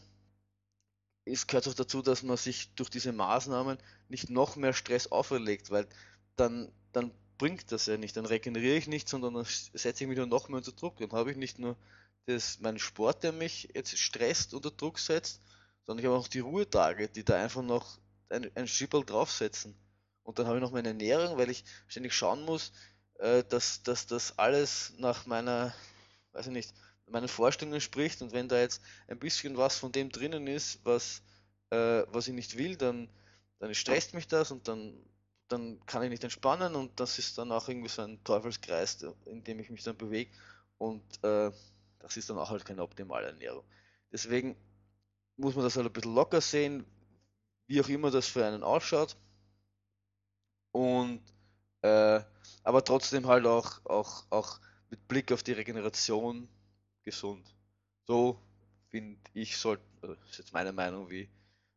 Es 1.24 1.46
gehört 1.46 1.68
auch 1.68 1.74
dazu, 1.74 2.02
dass 2.02 2.24
man 2.24 2.36
sich 2.36 2.74
durch 2.74 2.90
diese 2.90 3.12
Maßnahmen 3.12 3.78
nicht 4.08 4.30
noch 4.30 4.56
mehr 4.56 4.72
Stress 4.72 5.12
auferlegt, 5.12 5.70
weil 5.70 5.86
dann, 6.34 6.72
dann 6.92 7.12
bringt 7.38 7.70
das 7.70 7.86
ja 7.86 7.96
nicht. 7.96 8.16
Dann 8.16 8.26
regeneriere 8.26 8.76
ich 8.76 8.88
nicht, 8.88 9.08
sondern 9.08 9.34
dann 9.34 9.44
setze 9.44 10.02
ich 10.02 10.08
mich 10.08 10.18
nur 10.18 10.26
noch 10.26 10.48
mehr 10.48 10.58
unter 10.58 10.72
Druck. 10.72 10.96
Dann 10.96 11.12
habe 11.12 11.30
ich 11.30 11.36
nicht 11.36 11.60
nur 11.60 11.76
das, 12.26 12.58
meinen 12.58 12.80
Sport, 12.80 13.22
der 13.22 13.30
mich 13.30 13.68
jetzt 13.74 13.96
stresst, 13.96 14.54
unter 14.54 14.72
Druck 14.72 14.98
setzt, 14.98 15.40
sondern 15.86 16.04
ich 16.04 16.10
habe 16.10 16.18
auch 16.18 16.26
die 16.26 16.40
Ruhetage, 16.40 17.08
die 17.08 17.24
da 17.24 17.40
einfach 17.40 17.62
noch 17.62 18.00
ein, 18.28 18.50
ein 18.56 18.66
Schipperl 18.66 19.04
draufsetzen. 19.04 19.76
Und 20.24 20.38
dann 20.38 20.46
habe 20.46 20.56
ich 20.56 20.62
noch 20.62 20.72
meine 20.72 20.88
Ernährung, 20.88 21.36
weil 21.36 21.50
ich 21.50 21.64
ständig 21.86 22.12
schauen 22.12 22.44
muss, 22.44 22.72
äh, 23.22 23.44
dass, 23.44 23.82
dass 23.84 24.06
das 24.06 24.36
alles 24.38 24.94
nach 24.98 25.26
meiner, 25.26 25.72
weiß 26.32 26.48
ich 26.48 26.52
nicht, 26.52 26.74
meinen 27.06 27.28
Vorstellungen 27.28 27.80
spricht. 27.80 28.20
Und 28.20 28.32
wenn 28.32 28.48
da 28.48 28.58
jetzt 28.58 28.82
ein 29.06 29.18
bisschen 29.18 29.56
was 29.56 29.78
von 29.78 29.92
dem 29.92 30.10
drinnen 30.10 30.48
ist, 30.48 30.80
was, 30.84 31.22
äh, 31.70 32.02
was 32.08 32.26
ich 32.26 32.34
nicht 32.34 32.58
will, 32.58 32.76
dann, 32.76 33.08
dann 33.60 33.74
stresst 33.74 34.12
mich 34.14 34.26
das 34.26 34.50
und 34.50 34.66
dann, 34.66 34.92
dann 35.46 35.78
kann 35.86 36.02
ich 36.02 36.10
nicht 36.10 36.24
entspannen 36.24 36.74
und 36.74 36.98
das 36.98 37.18
ist 37.18 37.38
dann 37.38 37.52
auch 37.52 37.68
irgendwie 37.68 37.90
so 37.90 38.02
ein 38.02 38.22
Teufelskreis, 38.24 39.04
in 39.26 39.44
dem 39.44 39.60
ich 39.60 39.70
mich 39.70 39.84
dann 39.84 39.96
bewege. 39.96 40.32
Und 40.78 41.02
äh, 41.22 41.52
das 42.00 42.16
ist 42.16 42.28
dann 42.28 42.38
auch 42.38 42.50
halt 42.50 42.64
keine 42.64 42.82
optimale 42.82 43.28
Ernährung. 43.28 43.62
Deswegen 44.10 44.56
muss 45.36 45.54
man 45.54 45.64
das 45.64 45.76
halt 45.76 45.86
ein 45.86 45.92
bisschen 45.92 46.14
locker 46.14 46.40
sehen, 46.40 46.84
wie 47.68 47.80
auch 47.80 47.88
immer 47.88 48.10
das 48.10 48.26
für 48.26 48.44
einen 48.44 48.64
ausschaut. 48.64 49.16
Und 50.72 51.22
äh, 51.82 52.20
aber 52.64 52.84
trotzdem 52.84 53.26
halt 53.26 53.46
auch, 53.46 53.84
auch, 53.84 54.24
auch 54.30 54.60
mit 54.90 55.06
Blick 55.08 55.32
auf 55.32 55.42
die 55.42 55.52
Regeneration 55.52 56.48
gesund. 57.02 57.54
So 58.06 58.40
finde 58.88 59.18
ich, 59.34 59.56
sollte, 59.56 59.82
also 60.00 60.14
ist 60.28 60.38
jetzt 60.38 60.52
meine 60.52 60.72
Meinung, 60.72 61.10
wie, 61.10 61.28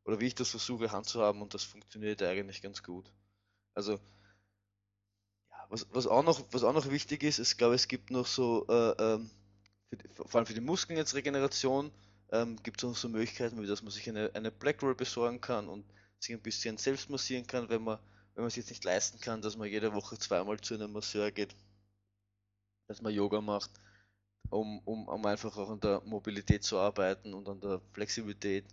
oder 0.04 0.20
wie 0.20 0.28
ich 0.28 0.36
das 0.36 0.50
versuche 0.50 0.92
handzuhaben 0.92 1.42
und 1.42 1.54
das 1.54 1.64
funktioniert 1.64 2.22
eigentlich 2.22 2.62
ganz 2.62 2.84
gut. 2.84 3.12
Also, 3.74 3.94
ja, 5.50 5.66
was, 5.70 5.88
was, 5.92 6.08
auch 6.08 6.24
noch, 6.24 6.42
was 6.52 6.64
auch 6.64 6.74
noch 6.74 6.90
wichtig 6.92 7.24
ist, 7.24 7.40
ich 7.40 7.58
glaube, 7.58 7.76
es 7.76 7.88
gibt 7.88 8.12
noch 8.12 8.28
so, 8.28 8.66
äh, 8.68 8.92
ähm, 9.02 9.30
vor 10.16 10.36
allem 10.36 10.46
für 10.46 10.54
die 10.54 10.62
Muskeln 10.62 10.98
jetzt 10.98 11.16
Regeneration, 11.16 11.92
ähm, 12.32 12.62
gibt 12.64 12.84
es 12.84 12.90
auch 12.90 12.96
so 12.96 13.10
Möglichkeiten, 13.10 13.62
wie 13.62 13.68
dass 13.68 13.82
man 13.82 13.92
sich 13.92 14.08
eine, 14.10 14.32
eine 14.34 14.52
Black 14.52 14.82
Roll 14.82 14.96
besorgen 14.96 15.42
kann 15.42 15.68
und 15.70 15.86
sich 16.20 16.36
ein 16.36 16.42
bisschen 16.42 16.78
selbst 16.78 17.10
massieren 17.10 17.48
kann, 17.48 17.70
wenn 17.70 17.84
man 17.84 18.00
wenn 18.36 18.44
man 18.44 18.48
es 18.48 18.56
jetzt 18.58 18.70
nicht 18.70 18.84
leisten 18.84 19.20
kann, 19.20 19.42
dass 19.42 19.58
man 19.58 19.70
jede 19.70 19.94
Woche 19.94 20.18
zweimal 20.18 20.60
zu 20.60 20.76
einem 20.76 20.92
Masseur 20.92 21.32
geht, 21.32 21.56
dass 22.88 23.02
man 23.02 23.14
Yoga 23.14 23.42
macht, 23.42 23.72
um, 24.50 24.80
um, 24.86 25.08
um 25.08 25.26
einfach 25.26 25.58
auch 25.58 25.70
an 25.70 25.80
der 25.80 26.02
Mobilität 26.06 26.64
zu 26.64 26.78
arbeiten 26.78 27.34
und 27.34 27.48
an 27.48 27.62
der 27.62 27.82
Flexibilität, 27.94 28.66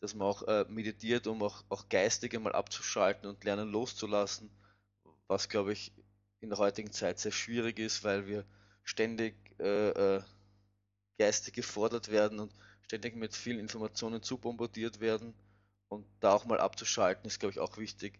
dass 0.00 0.14
man 0.14 0.28
auch 0.28 0.42
äh, 0.44 0.64
meditiert, 0.68 1.26
um 1.26 1.42
auch, 1.42 1.64
auch 1.68 1.88
geistig 1.88 2.34
einmal 2.34 2.52
abzuschalten 2.52 3.28
und 3.28 3.44
lernen 3.44 3.70
loszulassen, 3.70 4.50
was 5.28 5.48
glaube 5.48 5.72
ich 5.72 5.92
in 6.40 6.50
der 6.50 6.58
heutigen 6.58 6.92
Zeit 6.92 7.18
sehr 7.18 7.32
schwierig 7.32 7.78
ist, 7.78 8.04
weil 8.04 8.26
wir 8.26 8.44
ständig 8.84 9.34
äh, 9.60 9.90
äh, 9.90 10.22
geistig 11.18 11.54
gefordert 11.54 12.10
werden 12.10 12.40
und 12.40 12.54
ständig 12.82 13.16
mit 13.16 13.34
vielen 13.34 13.58
Informationen 13.58 14.22
zu 14.22 14.38
bombardiert 14.38 15.00
werden 15.00 15.34
und 15.88 16.06
da 16.20 16.32
auch 16.34 16.44
mal 16.44 16.60
abzuschalten 16.60 17.26
ist, 17.26 17.38
glaube 17.40 17.52
ich, 17.52 17.60
auch 17.60 17.76
wichtig. 17.78 18.18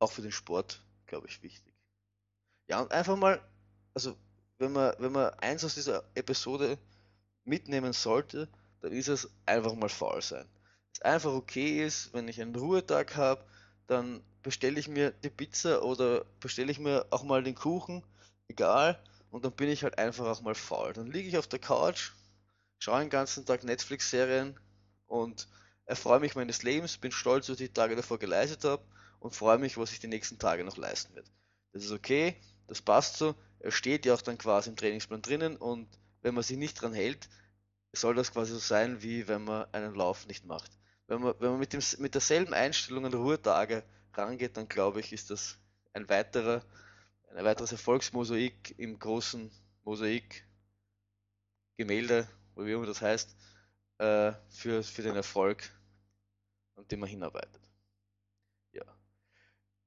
Auch 0.00 0.10
für 0.12 0.22
den 0.22 0.32
Sport, 0.32 0.82
glaube 1.06 1.28
ich, 1.28 1.42
wichtig. 1.42 1.74
Ja, 2.68 2.80
und 2.80 2.92
einfach 2.92 3.16
mal, 3.16 3.40
also 3.94 4.16
wenn 4.58 4.72
man, 4.72 4.94
wenn 4.98 5.12
man 5.12 5.34
eins 5.34 5.64
aus 5.64 5.74
dieser 5.74 6.04
Episode 6.14 6.78
mitnehmen 7.44 7.92
sollte, 7.92 8.48
dann 8.80 8.92
ist 8.92 9.08
es 9.08 9.30
einfach 9.46 9.74
mal 9.74 9.90
faul 9.90 10.22
sein. 10.22 10.48
Es 10.94 11.02
einfach 11.02 11.32
okay 11.32 11.84
ist, 11.84 12.12
wenn 12.14 12.28
ich 12.28 12.40
einen 12.40 12.56
Ruhetag 12.56 13.16
habe, 13.16 13.44
dann 13.88 14.22
bestelle 14.42 14.80
ich 14.80 14.88
mir 14.88 15.10
die 15.12 15.30
Pizza 15.30 15.82
oder 15.84 16.24
bestelle 16.40 16.72
ich 16.72 16.78
mir 16.78 17.06
auch 17.10 17.24
mal 17.24 17.42
den 17.42 17.54
Kuchen, 17.54 18.02
egal, 18.48 19.02
und 19.30 19.44
dann 19.44 19.52
bin 19.52 19.68
ich 19.68 19.84
halt 19.84 19.98
einfach 19.98 20.26
auch 20.26 20.40
mal 20.42 20.54
faul. 20.54 20.92
Dann 20.94 21.10
liege 21.10 21.28
ich 21.28 21.38
auf 21.38 21.48
der 21.48 21.58
Couch, 21.58 22.12
schaue 22.78 23.00
den 23.00 23.10
ganzen 23.10 23.46
Tag 23.46 23.64
Netflix-Serien 23.64 24.58
und 25.06 25.48
erfreue 25.86 26.20
mich 26.20 26.34
meines 26.36 26.62
Lebens, 26.62 26.98
bin 26.98 27.12
stolz, 27.12 27.48
was 27.48 27.60
ich 27.60 27.68
die 27.68 27.74
Tage 27.74 27.96
davor 27.96 28.18
geleistet 28.18 28.64
habe 28.64 28.82
und 29.20 29.34
freue 29.34 29.58
mich, 29.58 29.76
was 29.76 29.92
ich 29.92 30.00
die 30.00 30.08
nächsten 30.08 30.38
Tage 30.38 30.64
noch 30.64 30.76
leisten 30.76 31.14
werde. 31.14 31.30
Das 31.72 31.84
ist 31.84 31.92
okay, 31.92 32.36
das 32.66 32.82
passt 32.82 33.16
so, 33.16 33.34
er 33.60 33.70
steht 33.70 34.06
ja 34.06 34.14
auch 34.14 34.22
dann 34.22 34.38
quasi 34.38 34.70
im 34.70 34.76
Trainingsplan 34.76 35.22
drinnen 35.22 35.56
und 35.56 35.88
wenn 36.22 36.34
man 36.34 36.42
sich 36.42 36.56
nicht 36.56 36.80
dran 36.80 36.92
hält, 36.92 37.28
soll 37.92 38.14
das 38.14 38.32
quasi 38.32 38.52
so 38.52 38.58
sein, 38.58 39.02
wie 39.02 39.28
wenn 39.28 39.44
man 39.44 39.66
einen 39.72 39.94
Lauf 39.94 40.26
nicht 40.26 40.44
macht. 40.44 40.70
Wenn 41.06 41.22
man, 41.22 41.34
wenn 41.38 41.50
man 41.50 41.58
mit, 41.58 41.72
dem, 41.72 41.80
mit 41.98 42.14
derselben 42.14 42.54
Einstellung 42.54 43.06
an 43.06 43.14
Ruhetage 43.14 43.82
rangeht, 44.14 44.56
dann 44.56 44.68
glaube 44.68 45.00
ich, 45.00 45.12
ist 45.12 45.30
das 45.30 45.58
ein 45.92 46.08
weiterer, 46.08 46.64
ein 47.34 47.44
weiteres 47.44 47.72
Erfolgsmosaik 47.72 48.78
im 48.78 48.98
großen 48.98 49.50
Mosaik 49.84 50.44
Gemälde, 51.76 52.28
wie 52.56 52.72
immer 52.72 52.86
das 52.86 53.00
heißt, 53.00 53.34
äh, 53.98 54.32
für, 54.50 54.82
für 54.82 55.02
den 55.02 55.16
Erfolg, 55.16 55.70
an 56.76 56.86
dem 56.88 57.00
man 57.00 57.08
hinarbeitet. 57.08 57.59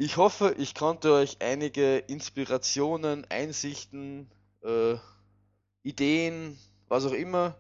Ich 0.03 0.17
hoffe, 0.17 0.53
ich 0.57 0.75
konnte 0.75 1.13
euch 1.13 1.37
einige 1.39 1.97
Inspirationen, 1.97 3.25
Einsichten, 3.29 4.29
äh, 4.61 4.97
Ideen, 5.81 6.59
was 6.89 7.05
auch 7.05 7.13
immer, 7.13 7.55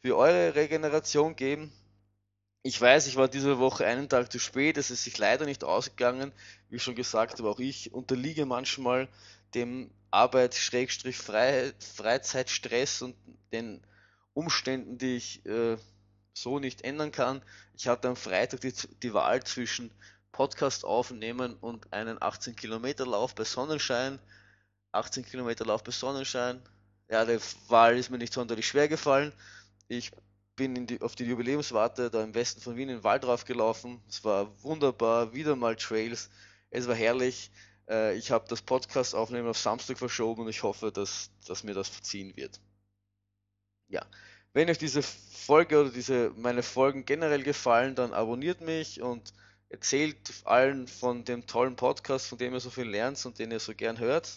für 0.00 0.16
eure 0.16 0.56
Regeneration 0.56 1.36
geben. 1.36 1.72
Ich 2.64 2.80
weiß, 2.80 3.06
ich 3.06 3.14
war 3.14 3.28
diese 3.28 3.60
Woche 3.60 3.86
einen 3.86 4.08
Tag 4.08 4.32
zu 4.32 4.40
spät, 4.40 4.76
es 4.76 4.90
ist 4.90 5.04
sich 5.04 5.16
leider 5.18 5.44
nicht 5.44 5.62
ausgegangen. 5.62 6.32
Wie 6.68 6.80
schon 6.80 6.96
gesagt 6.96 7.38
habe, 7.38 7.48
auch 7.48 7.60
ich 7.60 7.94
unterliege 7.94 8.44
manchmal 8.44 9.06
dem 9.54 9.88
Arbeit-Freizeitstress 10.10 13.02
und 13.02 13.14
den 13.52 13.86
Umständen, 14.34 14.98
die 14.98 15.14
ich 15.14 15.46
äh, 15.46 15.76
so 16.34 16.58
nicht 16.58 16.82
ändern 16.82 17.12
kann. 17.12 17.40
Ich 17.76 17.86
hatte 17.86 18.08
am 18.08 18.16
Freitag 18.16 18.62
die, 18.62 18.74
die 19.00 19.14
Wahl 19.14 19.44
zwischen 19.44 19.92
Podcast 20.32 20.84
aufnehmen 20.84 21.54
und 21.60 21.92
einen 21.92 22.20
18 22.20 22.56
Kilometer 22.56 23.06
Lauf 23.06 23.34
bei 23.34 23.44
Sonnenschein. 23.44 24.18
18 24.92 25.24
Kilometer 25.24 25.64
Lauf 25.64 25.84
bei 25.84 25.92
Sonnenschein. 25.92 26.60
Ja, 27.08 27.24
die 27.24 27.38
Wahl 27.68 27.96
ist 27.98 28.10
mir 28.10 28.18
nicht 28.18 28.32
sonderlich 28.32 28.66
schwer 28.66 28.88
gefallen. 28.88 29.32
Ich 29.88 30.10
bin 30.56 30.86
die, 30.86 31.00
auf 31.00 31.14
die 31.14 31.24
Jubiläumswarte 31.24 32.10
da 32.10 32.22
im 32.22 32.34
Westen 32.34 32.60
von 32.60 32.76
Wien 32.76 32.88
in 32.88 32.96
den 32.96 33.04
Wald 33.04 33.24
drauf 33.24 33.44
gelaufen. 33.44 34.00
Es 34.08 34.24
war 34.24 34.50
wunderbar, 34.62 35.34
wieder 35.34 35.56
mal 35.56 35.76
Trails. 35.76 36.30
Es 36.70 36.88
war 36.88 36.94
herrlich. 36.94 37.50
Äh, 37.88 38.16
ich 38.16 38.30
habe 38.30 38.46
das 38.48 38.62
Podcast 38.62 39.14
aufnehmen 39.14 39.48
auf 39.48 39.58
Samstag 39.58 39.98
verschoben 39.98 40.42
und 40.42 40.48
ich 40.48 40.62
hoffe, 40.62 40.90
dass, 40.90 41.30
dass 41.46 41.64
mir 41.64 41.74
das 41.74 41.88
verziehen 41.88 42.34
wird. 42.36 42.60
Ja, 43.88 44.06
wenn 44.54 44.70
euch 44.70 44.78
diese 44.78 45.02
Folge 45.02 45.80
oder 45.80 45.90
diese 45.90 46.32
meine 46.36 46.62
Folgen 46.62 47.04
generell 47.04 47.42
gefallen, 47.42 47.94
dann 47.94 48.12
abonniert 48.12 48.60
mich 48.60 49.02
und 49.02 49.34
erzählt 49.72 50.18
allen 50.44 50.86
von 50.86 51.24
dem 51.24 51.46
tollen 51.46 51.76
Podcast, 51.76 52.26
von 52.26 52.38
dem 52.38 52.52
ihr 52.52 52.60
so 52.60 52.70
viel 52.70 52.88
lernt 52.88 53.24
und 53.24 53.38
den 53.38 53.50
ihr 53.50 53.58
so 53.58 53.74
gern 53.74 53.98
hört. 53.98 54.30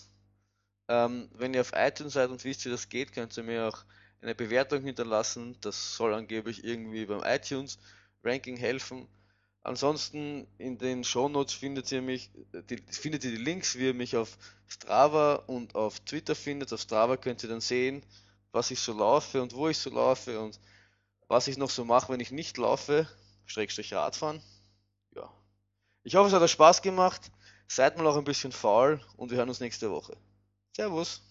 Ähm, 0.88 1.30
wenn 1.34 1.54
ihr 1.54 1.62
auf 1.62 1.74
iTunes 1.76 2.14
seid 2.14 2.30
und 2.30 2.44
wisst, 2.46 2.66
wie 2.66 2.70
das 2.70 2.88
geht, 2.88 3.12
könnt 3.12 3.36
ihr 3.38 3.44
mir 3.44 3.68
auch 3.68 3.84
eine 4.22 4.34
Bewertung 4.34 4.82
hinterlassen. 4.84 5.58
Das 5.60 5.96
soll 5.96 6.14
angeblich 6.14 6.64
irgendwie 6.64 7.06
beim 7.06 7.22
iTunes 7.24 7.78
Ranking 8.24 8.56
helfen. 8.56 9.08
Ansonsten 9.62 10.48
in 10.58 10.78
den 10.78 11.04
Shownotes 11.04 11.54
findet 11.54 11.92
ihr 11.92 12.02
mich, 12.02 12.30
die, 12.70 12.82
findet 12.90 13.26
ihr 13.26 13.32
die 13.32 13.44
Links, 13.44 13.76
wie 13.78 13.88
ihr 13.88 13.94
mich 13.94 14.16
auf 14.16 14.38
Strava 14.68 15.36
und 15.48 15.76
auf 15.76 16.00
Twitter 16.00 16.36
findet. 16.36 16.72
Auf 16.72 16.82
Strava 16.82 17.18
könnt 17.18 17.44
ihr 17.44 17.50
dann 17.50 17.62
sehen, 17.62 18.04
was 18.54 18.72
ich 18.72 18.80
so 18.80 18.94
laufe 18.94 19.42
und 19.42 19.54
wo 19.54 19.68
ich 19.68 19.80
so 19.80 19.90
laufe 19.90 20.40
und 20.40 20.60
was 21.28 21.48
ich 21.48 21.58
noch 21.58 21.72
so 21.72 21.84
mache, 21.84 22.14
wenn 22.14 22.20
ich 22.22 22.32
nicht 22.32 22.58
laufe, 22.58 23.10
Schrägstrich 23.48 23.94
Radfahren. 23.94 24.42
Ich 26.06 26.16
hoffe, 26.16 26.28
es 26.28 26.34
hat 26.34 26.42
euch 26.44 26.52
Spaß 26.52 26.84
gemacht. 26.84 27.32
Seid 27.68 27.98
mal 27.98 28.06
auch 28.06 28.16
ein 28.16 28.24
bisschen 28.24 28.52
faul 28.52 29.02
und 29.18 29.32
wir 29.32 29.40
hören 29.40 29.50
uns 29.50 29.60
nächste 29.60 29.90
Woche. 29.90 30.16
Servus. 30.76 31.24